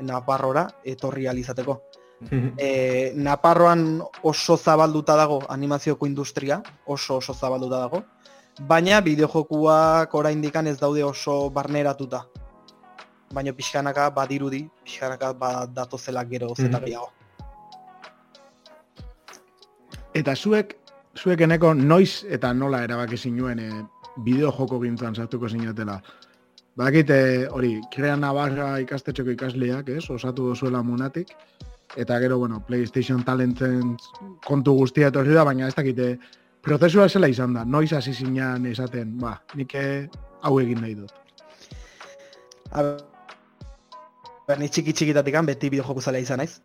[0.00, 1.78] Naparrora etorri alizateko.
[2.30, 8.02] E, Naparroan oso zabalduta dago animazioko industria, oso oso zabalduta dago,
[8.60, 12.24] baina bideojokuak oraindikan ez daude oso barneratuta.
[13.34, 16.84] Baina pixkanaka badirudi, pixkanaka badatozela gero zeta Mhm.
[16.84, 17.10] gehiago.
[20.14, 20.76] Eta zuek,
[21.18, 23.70] zuek eneko noiz eta nola erabaki zinuen e,
[24.24, 26.00] bideo joko gintzan sartuko zinatela.
[26.76, 31.30] Bakite hori, Krea Navarra ikastetxeko ikasleak, ez, osatu dozuela munatik,
[31.96, 33.96] eta gero, bueno, PlayStation Talentzen
[34.46, 36.14] kontu guztia etorri da, baina ez dakite,
[36.64, 40.08] prozesua zela izan da, noiz hasi zinean esaten, ba, nik eh,
[40.42, 41.12] hau egin nahi dut.
[42.72, 42.82] A
[44.48, 46.60] ber, ni txiki txikitatik beti bideojoku zalea izan naiz.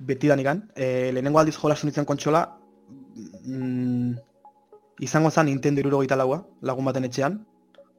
[0.00, 0.64] Beti danikan.
[0.74, 2.42] E, lehenengo aldiz jolasun nintzen kontsola,
[3.44, 4.14] mm,
[5.00, 7.38] izango zen Nintendo irurogeita laua, lagun baten etxean.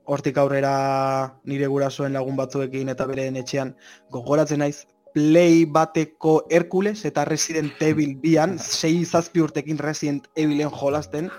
[0.03, 3.75] Hortik aurrera nire gurasoen lagun batzuekin eta beren etxean
[4.11, 4.83] gogoratzen naiz
[5.13, 11.29] Play bateko Hercules eta Resident Evil bian, sei zazpi urtekin Resident Evilen jolasten.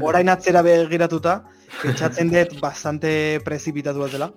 [0.00, 1.42] Orain atzera begiratuta,
[1.82, 4.32] pentsatzen dut bastante prezipitatu dela.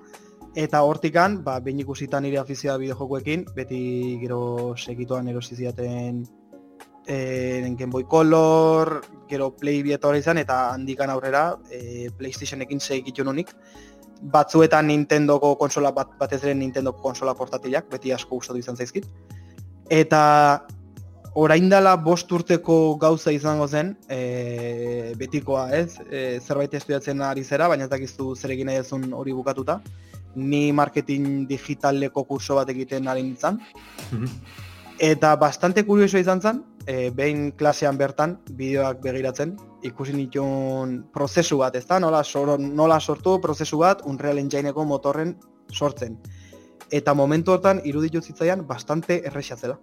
[0.56, 6.26] Eta hortikan, ba, behin ikusita nire afizioa bideojokoekin, beti gero segituan erosi zidaten
[7.08, 13.24] eh, Game Boy Color, gero Play bi etorri izan, eta handikan aurrera eh, PlayStationekin segitu
[13.24, 13.56] nunik.
[14.22, 19.08] Batzuetan Nintendoko konsola bat, batez ere Nintendoko konsola portatilak, beti asko gustatu izan zaizkit.
[19.90, 20.22] Eta
[21.42, 27.68] orain dela bost urteko gauza izango zen, e, betikoa ez, e, zerbait estudiatzen ari zera,
[27.72, 29.82] baina ez dakizu zer egin nahi duzun hori bukatuta.
[30.36, 33.60] Ni marketing digitaleko kurso bat egiten ari nintzen,
[35.02, 41.76] Eta bastante kurioso izan zen, e, behin klasean bertan, bideoak begiratzen, ikusi nituen prozesu bat,
[41.76, 42.00] ezta?
[42.00, 45.36] Nola, sor, nola sortu prozesu bat Unreal Engineko motorren
[45.72, 46.20] sortzen.
[46.92, 49.80] Eta momentu hortan iruditu zitzaian bastante erresa zela.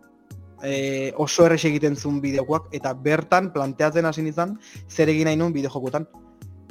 [0.62, 4.56] E, oso erres egiten zuen bideokoak eta bertan planteatzen hasi nintzen
[4.90, 6.08] zer egin nahi nuen bideojokutan.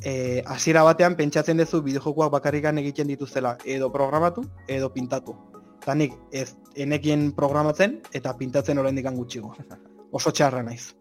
[0.03, 5.35] E, hasiera batean pentsatzen duzu bideojokoak bakarrikan egiten dituzela edo programatu edo pintatu.
[5.81, 9.55] Eta nik ez enekien programatzen eta pintatzen oraindik gutxigo.
[10.11, 10.93] Oso txarra naiz.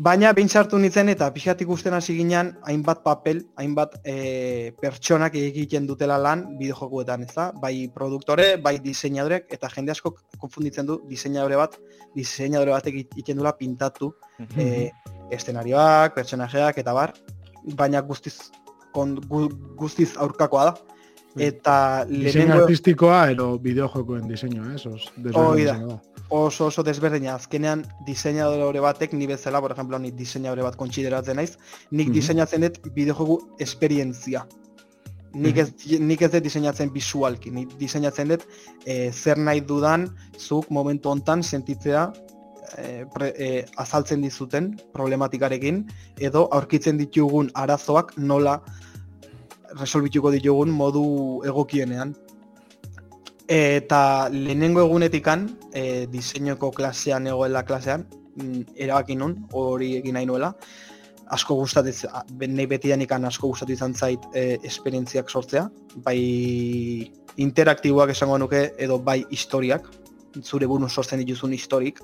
[0.00, 5.84] Baina behin sartu nintzen eta pixat ikusten hasi ginean hainbat papel, hainbat e, pertsonak egiten
[5.88, 7.50] dutela lan bideojokuetan, ez da?
[7.60, 11.76] Bai produktore, bai diseinadorek, eta jende asko konfunditzen du diseinadore bat,
[12.14, 14.12] diseinadore batek egiten dula pintatu
[14.56, 14.88] e,
[15.36, 17.12] eszenarioak, pertsonajeak eta bar,
[17.76, 18.36] baina guztiz
[18.94, 20.99] kon, gu, guztiz aurkakoa da.
[21.30, 21.46] Bai.
[21.46, 21.74] Eta
[22.10, 24.86] lehenengo artistikoa, ero bideojokoen diseinua, ez?
[24.90, 25.76] Os, Hoi da.
[26.28, 27.36] oso oso desberdina.
[27.38, 31.52] Azkenean diseinadore batek, ni bezala, por ejemplo, ni diseinadore bat kontsideratzen naiz,
[31.90, 34.42] nik diseinatzen dut bideojoku esperientzia.
[35.30, 35.68] Nik ez,
[36.02, 38.46] nik ez dut diseinatzen visualki, nik diseinatzen dut
[38.84, 42.08] eh, zer nahi dudan zuk momentu hontan sentitzea
[42.78, 45.84] eh, pre, eh, azaltzen dizuten problematikarekin
[46.18, 48.58] edo aurkitzen ditugun arazoak nola
[49.78, 51.04] resolbituko ditugun modu
[51.46, 52.14] egokienean.
[53.50, 58.06] Eta lehenengo egunetikan, e, diseinuko klasean egoela klasean,
[58.36, 60.52] mm, erabaki nun, hori egin nahi nuela,
[61.30, 61.90] asko gustatu,
[62.40, 65.68] nahi betianikan asko gustatu izan zait e, esperientziak sortzea,
[66.04, 67.10] bai
[67.42, 69.86] interaktiboak esango nuke, edo bai historiak,
[70.42, 71.98] zure burun sortzen dituzun historik,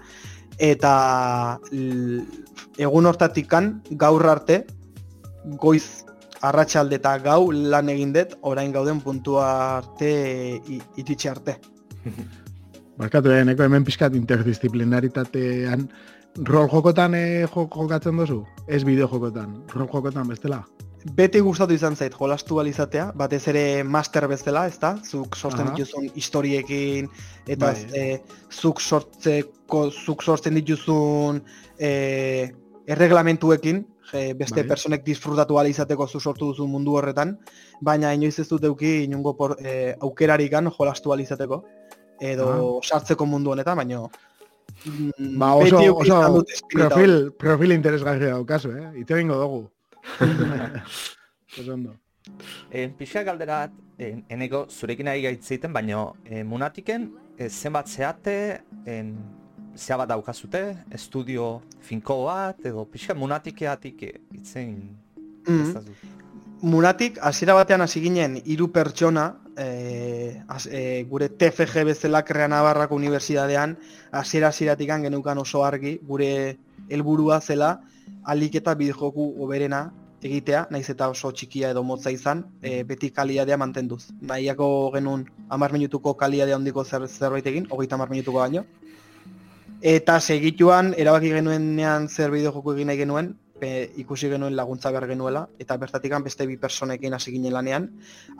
[0.58, 1.58] eta
[2.78, 4.64] egun hortatikan gaur arte,
[5.62, 6.05] goiz
[6.48, 10.10] arratsalde eta gau lan egin dut, orain gauden puntua arte
[10.96, 11.58] iritsi arte.
[13.00, 15.88] Barkatu, eh, neko hemen pixkat interdisciplinaritatean
[16.44, 18.42] rol jokotan eh, jo- jokatzen duzu?
[18.68, 20.62] Ez bideo jokotan, rol jokotan bestela?
[21.14, 24.96] Beti gustatu izan zait jolastu izatea, batez ere master bezala, ezta?
[25.04, 27.08] Zuk sortzen dituzun historiekin
[27.46, 27.84] eta Bai.
[27.94, 31.42] e, zuk sortzeko zuk sortzen dituzun
[31.78, 32.50] e,
[32.88, 34.68] erreglamentuekin, je, beste Bai.
[34.68, 37.36] personek disfrutatu ahal izateko zu sortu duzun mundu horretan,
[37.80, 41.64] baina inoiz ez dut eduki inungo por, e, aukerarikan jolastu ahal izateko
[42.20, 44.02] edo sartzeko mundu honetan, baina
[44.84, 48.90] mm, Ba, oso, oso profil, profil interesgarria daukazu, eh?
[49.02, 49.70] Ite bingo dugu.
[51.60, 51.96] oso ondo.
[52.70, 58.62] E, Pixa galdera bat, e, eneko zurekin ari gaitzeiten, baina e, munatiken e, zenbat zeate,
[58.86, 59.14] en,
[59.76, 64.02] zea bat daukazute, estudio finko bat, edo pixa munatikeatik
[64.34, 64.96] itzen
[65.46, 65.70] Mm.
[65.70, 65.92] ezazu.
[66.62, 72.96] Munatik, hasiera batean hasi ginen hiru pertsona, e, az, e, gure TFG bezala Krea Navarrako
[72.96, 73.76] Unibertsitatean,
[74.10, 76.58] hasiera hasieratik geneukan oso argi, gure
[76.88, 77.80] helburua zela,
[78.24, 83.56] alik eta bideojoku oberena egitea, naiz eta oso txikia edo motza izan, e, beti kalidadea
[83.56, 84.08] mantenduz.
[84.20, 88.64] Nahiako genuen 10 minutuko kalidadea handiko zer, zerbait egin, hogeita 10 minutuko baino.
[89.82, 95.46] Eta segituan, erabaki genuenean zer bideojoku egin nahi genuen, pe, ikusi genuen laguntza behar genuela,
[95.58, 97.88] eta bertatikan beste bi personekin hasi ginen lanean.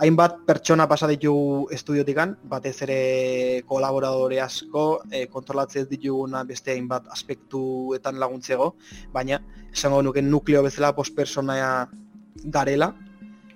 [0.01, 7.09] Hainbat pertsona pasa ditugu estudiotikan, batez ere kolaboradore asko, e, kontrolatzea ez dituguna beste hainbat
[7.13, 8.75] aspektuetan laguntzego,
[9.13, 9.41] baina
[9.73, 11.89] esango nuke nukleo bezala post persona
[12.45, 12.95] garela,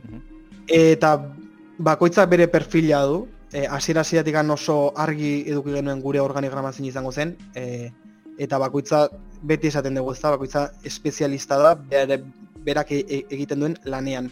[0.05, 0.21] Mhm.
[0.69, 1.35] eta
[1.79, 7.13] bakoitzak bere perfila du, e, hasiera hasieratik oso argi eduki genuen gure organigrama zein izango
[7.13, 7.91] zen, e,
[8.39, 9.09] eta bakoitza
[9.43, 12.23] beti esaten dugu ezta, bakoitza espezialista da, bere,
[12.65, 14.31] berak e- e- egiten duen lanean.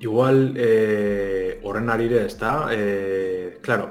[0.00, 2.68] Igual, eh, horren arire, ez da?
[2.72, 3.90] Eh, claro,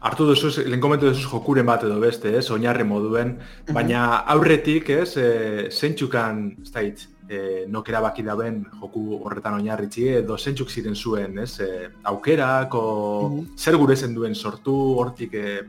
[0.00, 3.36] hartu duzu, lehen komentu duzu jokuren bat edo beste, ez, oinarri moduen,
[3.72, 10.08] baina aurretik, ez, eh, zeintxukan, ez da hitz, eh, nok erabaki daben joku horretan oinarritzi,
[10.22, 13.56] edo zeintzuk ziren zuen, ez, eh, aukerak, o Mhm.
[13.56, 15.62] zer gure zen duen sortu, hortik eh,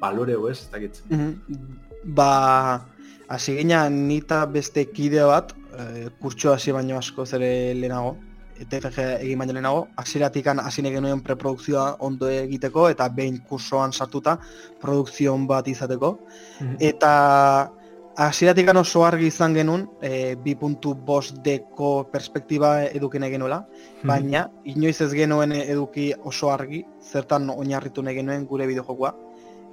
[0.00, 1.02] baloreo, ez, ez dakit.
[1.10, 1.34] Mhm.
[2.04, 2.86] Ba,
[3.28, 8.16] hasi ginen nita beste kide bat, e, kurtso hasi baino asko zere lehenago,
[8.58, 14.38] TFG egin baino lehenago, hasieratik hasi nahi genuen preprodukzioa ondo egiteko, eta behin kursoan sartuta
[14.80, 16.18] produkzion bat izateko.
[16.80, 17.70] Eta
[18.18, 23.60] hasieratik oso argi izan genuen, e, 2.5Dko perspektiba eduki nahi genuela,
[24.02, 29.14] baina inoiz ez genuen eduki oso argi, zertan oinarritu nahi genuen gure bideojokoa.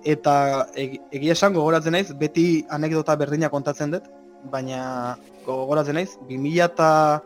[0.06, 4.04] Eta eg- egia esan gogoratzen naiz, beti anekdota berdina kontatzen dut,
[4.52, 7.22] baina gogoratzen naiz, 2000 eta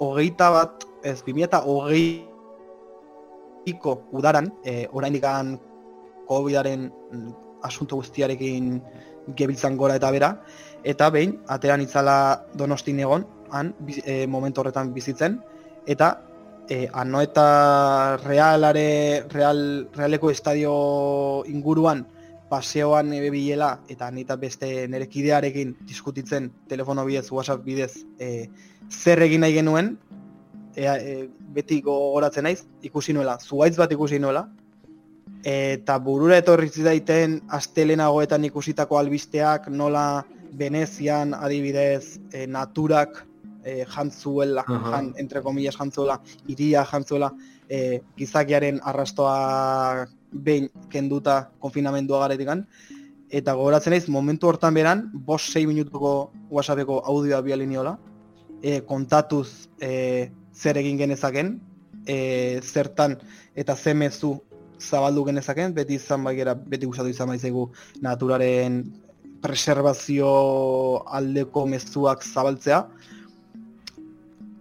[0.00, 2.26] hogeita bat, ez, 2000 eta hogeiko
[4.10, 5.60] udaran, e, oraindikan
[6.26, 7.30] COVID-aren mm,
[7.62, 8.82] asunto guztiarekin
[9.36, 10.32] gebiltzan gora eta bera,
[10.84, 13.74] eta behin, ateran itzala donostin egon, han,
[14.04, 15.40] e, momentu horretan bizitzen,
[15.86, 16.12] eta
[16.68, 22.06] e, ano eta realare, real, realeko estadio inguruan
[22.48, 28.48] paseoan ebe bilela eta nita beste nire kidearekin diskutitzen telefono bidez, whatsapp bidez e,
[28.88, 29.96] zer egin nahi genuen
[30.76, 34.46] ea, e, beti gogoratzen naiz, ikusi nuela, zuaitz bat ikusi nuela
[35.48, 40.24] eta burura etorri zitzaiten astelenagoetan ikusitako albisteak nola
[40.58, 43.22] Venezian adibidez e, naturak
[43.64, 44.90] e, jantzuela, Aha.
[44.92, 46.18] jan, entre comillas jantzuela,
[46.48, 47.32] iria jantzuela,
[47.68, 52.66] e, gizakiaren arrastoa behin kenduta konfinamendua garetikan,
[53.28, 57.98] eta gogoratzen naiz momentu hortan beran, bost 6 minutuko WhatsAppeko audioa biali niola,
[58.62, 61.58] e, kontatuz e, zer egin genezaken,
[62.08, 63.18] e, zertan
[63.54, 64.38] eta ze mezu
[64.80, 67.68] zabaldu genezaken, beti izan baigera, beti gustatu izan baizegu
[68.02, 68.82] naturaren
[69.42, 70.30] preservazio
[71.18, 72.82] aldeko mezuak zabaltzea,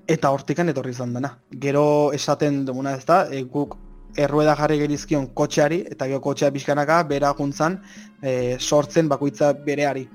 [0.07, 1.33] eta hortikan etorri izan dena.
[1.65, 3.75] Gero esaten duguna ez da, e, guk
[4.17, 7.81] errueda jarri gerizkion kotxeari, eta gero kotxea pixkanaka bera juntzan
[8.21, 10.07] e, sortzen bakoitza bereari.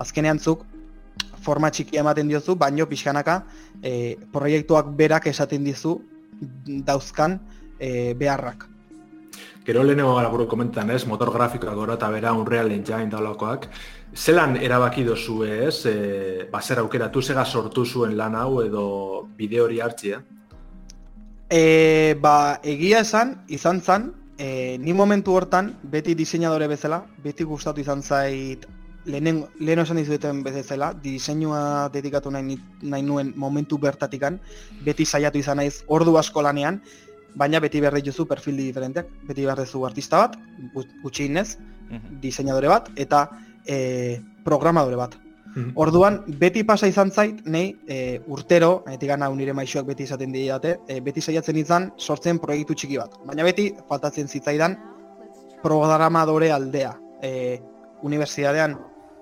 [0.00, 0.66] Azkenean zuk,
[1.40, 3.40] forma txiki ematen diozu, baino pixkanaka
[3.82, 5.96] e, proiektuak berak esaten dizu
[6.86, 7.40] dauzkan
[7.78, 8.69] e, beharrak.
[9.64, 13.66] Gero lehenengo gara buru komentan ez, motor grafikoak gora eta bera Unreal Engine daulakoak.
[14.16, 18.84] Zelan erabaki dozu ez, e, baser aukeratu, zega sortu zuen lan hau edo
[19.36, 20.22] bideo hori hartzia?
[21.50, 24.08] E, ba, egia esan, izan zan,
[24.38, 28.64] e, ni momentu hortan, beti diseinadore bezala, beti gustatu izan zait,
[29.04, 34.40] lehenen, lehen esan dizueten bezala, diseinua dedikatu nahi, nahi nuen momentu bertatikan,
[34.84, 36.80] beti saiatu izan naiz ordu asko lanean,
[37.34, 40.36] baina beti behar dituzu perfil diferenteak, beti behar duzu artista bat,
[41.02, 41.58] gutxi inez,
[41.90, 42.20] Mhm.
[42.20, 43.30] diseinadore bat, eta
[43.66, 45.16] e, programadore bat.
[45.54, 45.72] Mhm.
[45.74, 50.78] Orduan, beti pasa izan zait, nei, e, urtero, etik gana nire maixoak beti izaten didate,
[50.86, 53.16] e, beti saiatzen izan sortzen proiektu txiki bat.
[53.26, 54.78] Baina beti faltatzen zitzaidan
[55.62, 56.96] programadore aldea.
[57.22, 57.60] E,
[58.02, 58.78] Unibertsitatean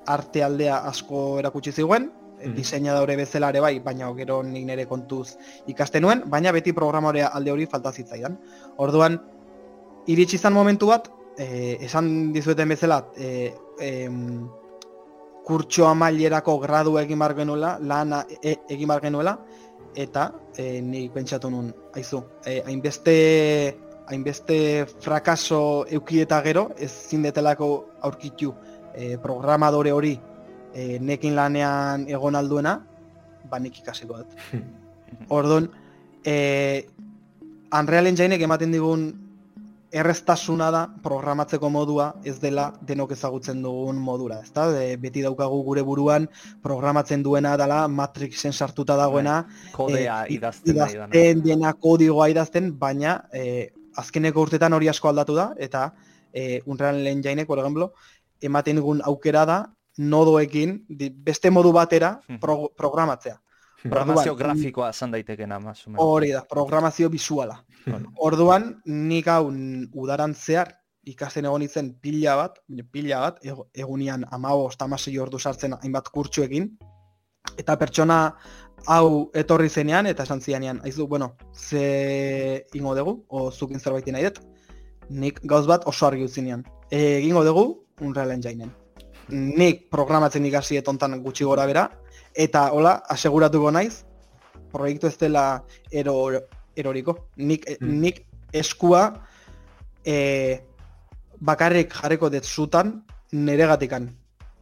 [0.06, 2.54] arte aldea asko erakutsi ziguen, Mhm.
[2.54, 5.36] diseinadore bezala ere bai, baina gero nik nire kontuz
[5.66, 8.38] ikasten nuen, baina beti programore alde hori falta zitzaidan.
[8.76, 9.18] Orduan,
[10.06, 14.48] iritsi izan momentu bat, eh, esan dizueten bezala, eh, em,
[15.44, 19.38] kurtso amailerako gradu egin bar genuela, lana e, egin bar genuela,
[19.96, 23.14] eta eh, nik pentsatu nun, aizu, eh, hainbeste
[24.08, 27.68] hainbeste frakaso euki eta gero, ez zindetelako
[28.08, 28.54] aurkitu
[28.94, 30.14] eh, programadore hori
[30.78, 32.78] eh, nekin lanean egon alduena,
[33.50, 34.36] ba nik ikasiko dut.
[35.38, 35.68] Orduan,
[36.24, 36.86] eh,
[37.74, 39.08] Unreal Engineek ematen digun
[39.88, 44.66] erreztasuna da programatzeko modua ez dela denok ezagutzen dugun modura, ezta?
[44.72, 46.28] De, beti daukagu gure buruan
[46.64, 49.40] programatzen duena dela Matrixen sartuta dagoena,
[49.72, 55.50] Kodea eh, idazten idazten dena kodigoa idazten, baina eh, azkeneko urtetan hori asko aldatu da
[55.56, 55.88] eta
[56.32, 57.92] eh, Unreal Engineek, por ejemplo,
[58.44, 59.58] ematen digun aukera da
[59.98, 62.38] nodoekin di- beste modu batera Mhm.
[62.40, 63.40] pro, programatzea.
[63.82, 65.84] Programazio Orduan, grafikoa esan daitekena, menos.
[65.96, 67.64] Hori da, programazio bisuala.
[67.86, 68.10] Bueno.
[68.16, 70.74] Orduan, nik hau n- udaran zehar
[71.04, 72.58] ikasten egon itzen pila bat,
[72.90, 73.38] pila bat,
[73.72, 76.76] egunian amabost, amasei ordu sartzen hainbat kurtsuekin,
[77.56, 78.34] eta pertsona
[78.86, 84.24] hau etorri zenean, eta esan zianean, aizu, bueno, ze ingo dugu, o zukin zerbait nahi
[84.24, 84.40] dut,
[85.08, 86.64] nik gauz bat oso argi utzinean.
[86.90, 88.70] E, egingo dugu, Unreal Engineen.
[89.28, 91.88] Nik programatzen ikasi etontan gutxi gora bera,
[92.34, 94.04] eta hola, aseguratuko naiz,
[94.72, 96.30] proiektu ez dela ero,
[96.76, 97.28] eroriko.
[97.36, 98.00] Nik, Mm.
[98.00, 99.12] nik eskua
[100.04, 100.60] e,
[101.40, 104.08] bakarrik jarriko dut zutan neregatikan,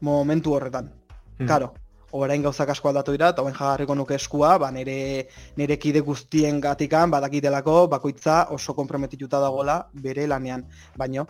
[0.01, 0.91] momentu horretan.
[1.39, 1.47] Mhm.
[1.49, 1.75] Karo,
[2.11, 6.61] orain gauzak asko aldatu dira, eta orain jarriko nuke eskua, ba, nire, nire kide guztien
[6.61, 10.67] gatikan, badakitelako, bakoitza oso komprometituta dagoela bere lanean.
[10.97, 11.27] Baino,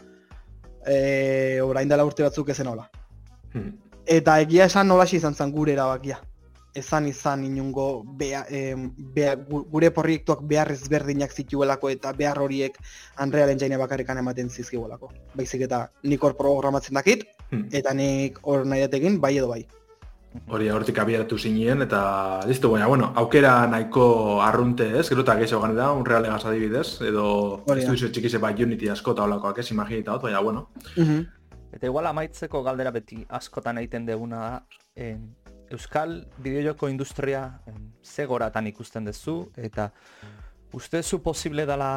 [0.86, 2.88] e, orain dela urte batzuk ezen hola.
[3.56, 3.72] Mhm.
[4.06, 6.20] Eta egia esan nolaxi izan zen gure erabakia.
[6.76, 12.76] Ezan izan inungo bea, em, bea, gu- gure proiektuak behar ezberdinak zituelako eta behar horiek
[13.22, 15.08] Unreal Engine bakarrikan ematen zizkiguelako.
[15.34, 17.68] Baizik eta nik hor programatzen dakit, Mhm.
[17.72, 19.66] eta nik hor nahi datekin bai edo bai.
[20.52, 25.62] Hori hortik abiaratu zinen eta listo, baina, bueno, aukera nahiko arrunte ez, gero eta gehiago
[25.62, 29.70] gane da, un realegaz adibidez, edo ez duizu txikize bai Unity asko eta olakoak ez,
[29.70, 30.68] imaginita dut, baina, bueno.
[31.76, 34.52] Eta igual amaitzeko galdera beti askotan egiten deguna da,
[34.96, 35.28] en,
[35.76, 39.90] Euskal bideojoko industria en, ze goratan ikusten duzu, eta
[40.78, 41.90] uste zu posible dela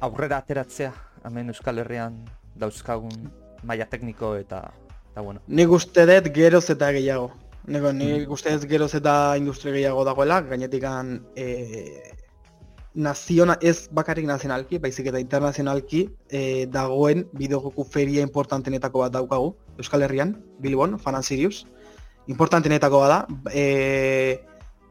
[0.00, 0.92] aurrera ateratzea,
[1.26, 2.22] hemen Euskal Herrian
[2.56, 3.28] dauzkagun
[3.66, 4.62] maila tekniko eta,
[5.10, 5.42] eta bueno.
[5.48, 7.32] Nik uste dut geroz eta gehiago.
[7.66, 12.14] Nik, nik uste dut geroz eta industria gehiago dagoela, gainetikan e,
[12.94, 20.06] naziona, ez bakarrik nazionalki, baizik eta internazionalki e, dagoen bideojoku feria importantenetako bat daukagu, Euskal
[20.06, 21.64] Herrian, Bilbon, Fan Sirius.
[22.30, 23.26] Importantenetako bada.
[23.52, 24.40] E,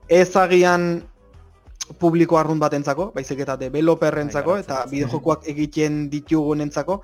[0.08, 1.02] ez agian
[2.00, 4.92] publiko arrunt batentzako, baizik eta developerrentzako Bai, eta garatzen.
[4.92, 7.02] bideojokoak egiten ditugunentzako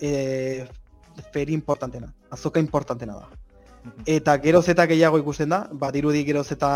[0.00, 0.66] e,
[1.32, 3.30] feri importantena, azoka importantena da.
[4.04, 6.70] Eta geroz eta gehiago ikusten da, badirudi geroz eta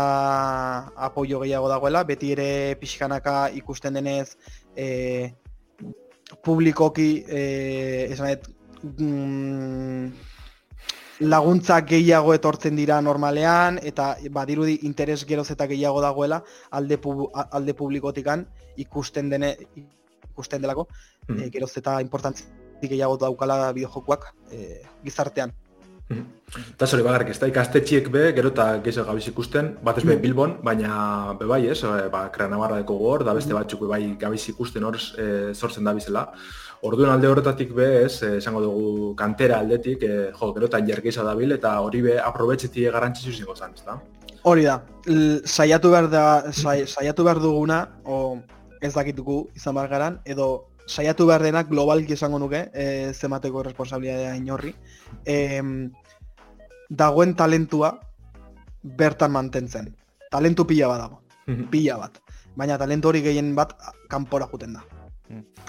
[1.07, 4.37] apoio gehiago dagoela, beti ere pixkanaka ikusten denez
[4.75, 5.33] e,
[6.43, 7.41] publikoki, e,
[8.13, 8.49] esan dut,
[8.97, 10.07] mm,
[11.29, 16.41] laguntza gehiago etortzen dira normalean, eta badirudi interes geroz eta gehiago dagoela
[16.71, 18.47] alde, pub, alde publikotikan
[18.81, 19.55] ikusten dene
[20.31, 20.87] ikusten delako,
[21.27, 21.41] Mhm.
[21.41, 22.45] e, geroz eta importantzi
[22.81, 25.53] gehiago daukala bideojokoak e, gizartean.
[26.05, 30.15] Eta zori bagarrik ez da, ikastetxiek be, gero eta gehiago gabiz ikusten, bat ez be
[30.21, 34.01] Bilbon, baina be bai ez, e, ba, Kranabarra deko gor, da beste batzuk be bai
[34.21, 35.25] gabiz ikusten hor e,
[35.55, 36.27] sortzen da bizela.
[36.85, 41.25] Orduan alde horretatik be, ez, e, esango dugu kantera aldetik, e, jo, gero eta jergeiza
[41.25, 43.97] dabil, eta hori be aprobetxeti garrantzitsu zingo zan, ez da?
[44.45, 44.77] Hori da,
[45.49, 48.37] saiatu behar da, sai, saiatu behar duguna, o
[48.79, 54.35] ez dakitugu izan behar garan, edo saiatu behar denak globalki esango nuke, e, zemateko responsabilidadea
[54.37, 54.75] inorri,
[55.25, 55.91] em,
[56.89, 57.99] dagoen talentua
[58.83, 59.95] bertan mantentzen.
[60.31, 61.21] Talentu pila bat dago,
[61.71, 62.19] pila bat.
[62.55, 63.73] Baina talentu hori gehien bat
[64.09, 64.85] kanpora juten da.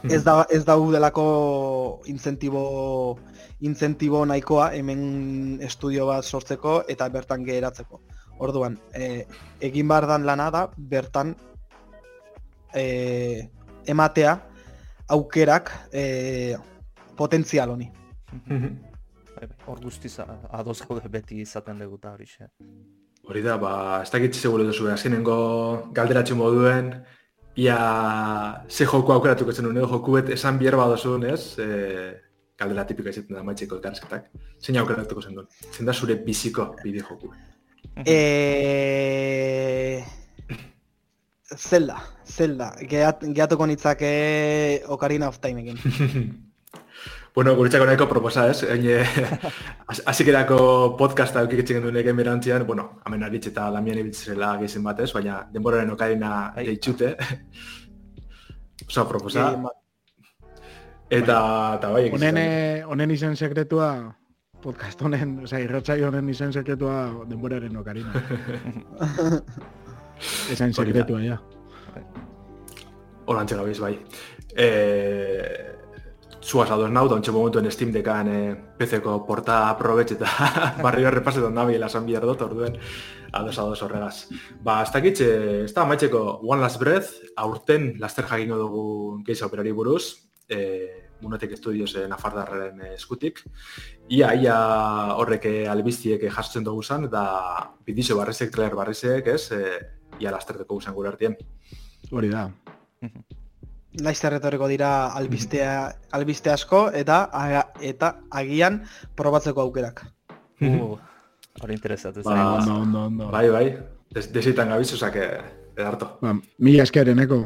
[0.05, 3.19] Ez da ez daudelako incentibo
[3.65, 8.03] incentibo nahikoa hemen estudio bat sortzeko eta bertan geratzeko.
[8.39, 9.25] Orduan, e,
[9.65, 11.35] egin behar dan lana da bertan
[12.75, 13.49] e,
[13.87, 14.37] ematea
[15.09, 16.57] aukerak e,
[17.17, 17.91] potentzial honi.
[19.67, 22.27] Hor guztiz a- ados gaude beti izaten dugu eta hori.
[23.27, 25.37] Hori da, ba, ez dakit segure duzu, azkenengo
[25.93, 26.93] galderatxo moduen,
[27.57, 27.77] ia
[28.69, 31.59] ze joku aukeratuko zen edo joku bet esan bierba dozun, ez?
[31.59, 31.67] E,
[32.57, 34.31] galdera tipika izaten da maitzeko elkarrizketak.
[34.63, 35.49] Zein aukeratuko zen duen?
[35.73, 37.33] Zein da zure biziko bideo joku?
[38.07, 38.17] E...
[41.55, 42.73] Zelda, Zelda.
[42.91, 45.79] Gehat, gehatuko nitzake Ocarina of Time egin.
[47.37, 48.65] bueno, guretzako nahiko proposa, ez?
[48.65, 49.07] Egin,
[50.11, 50.59] hasikerako
[50.99, 55.95] podcasta eukikitzen duen egen berantzian, bueno, hemen aritz eta lamian ibitzela gehizen batez, baina denboraren
[55.95, 56.67] okarina Bai.
[56.73, 57.15] deitxute.
[58.91, 59.49] Osa proposa.
[61.07, 61.39] Eta,
[61.79, 62.37] eta bai, Honen, izan.
[62.43, 63.93] eh, honen izen sekretua,
[64.63, 68.23] podcast honen, oza, irratxai honen izen sekretua denboraren okarina.
[70.53, 70.85] Esan da.
[70.85, 71.41] sekretua, ja.
[73.27, 73.97] Horantxe gabiz, bai.
[74.55, 74.69] E,
[76.47, 78.41] Zuaz ados nau, da ontxe momentuen Steam dekan e,
[78.79, 80.29] PC-ko porta aprobetx eta
[80.85, 82.77] barrio errepasetan nabiela esan bihar dut, orduen
[83.35, 84.29] ados ados horregaz.
[84.63, 87.11] Ba, ez dakit, e, ez da amaitzeko One Last Breath,
[87.43, 88.87] aurten laster jakingo dugu
[89.27, 93.43] geisha operari buruz, e, Munotek Studios e, Nafardarren eskutik.
[94.15, 94.57] Ia, ia
[95.19, 97.27] horrek albiztiek jasotzen dugu zan, eta
[97.83, 99.81] bidizo barrizek, trailer barrizek, ez, e,
[100.21, 101.37] ia lasterteko guzan gure artien.
[102.11, 102.51] Hori da.
[104.05, 105.73] Laizter etorriko dira albistea,
[106.13, 108.83] albiste asko eta aga- eta agian
[109.17, 110.03] probatzeko aukerak.
[110.61, 110.99] Uh,
[111.63, 112.73] hori interesatu Ba, zen.
[112.73, 113.31] Ondo, ondo, ondo.
[113.31, 113.79] Bai, bai.
[114.13, 115.25] Des, desitan gabiz, osake,
[115.77, 116.19] edarto.
[116.21, 117.41] Ba, mila eskereneko.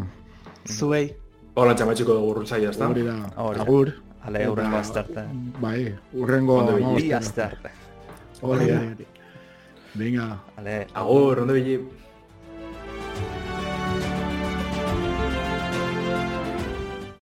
[0.69, 1.15] Zuei.
[1.55, 2.89] Hola, txamatxiko dugu urrutzaia, ez da?
[2.89, 3.17] Hori da.
[3.37, 3.93] Agur.
[4.23, 5.25] Ale, aurrengo astarte.
[5.61, 6.59] Bai, urrengo.
[6.97, 7.49] Bi arte.
[8.43, 9.07] Hori, hori.
[9.95, 10.27] Venga.
[10.57, 11.79] Ale, Agur, ondo bili.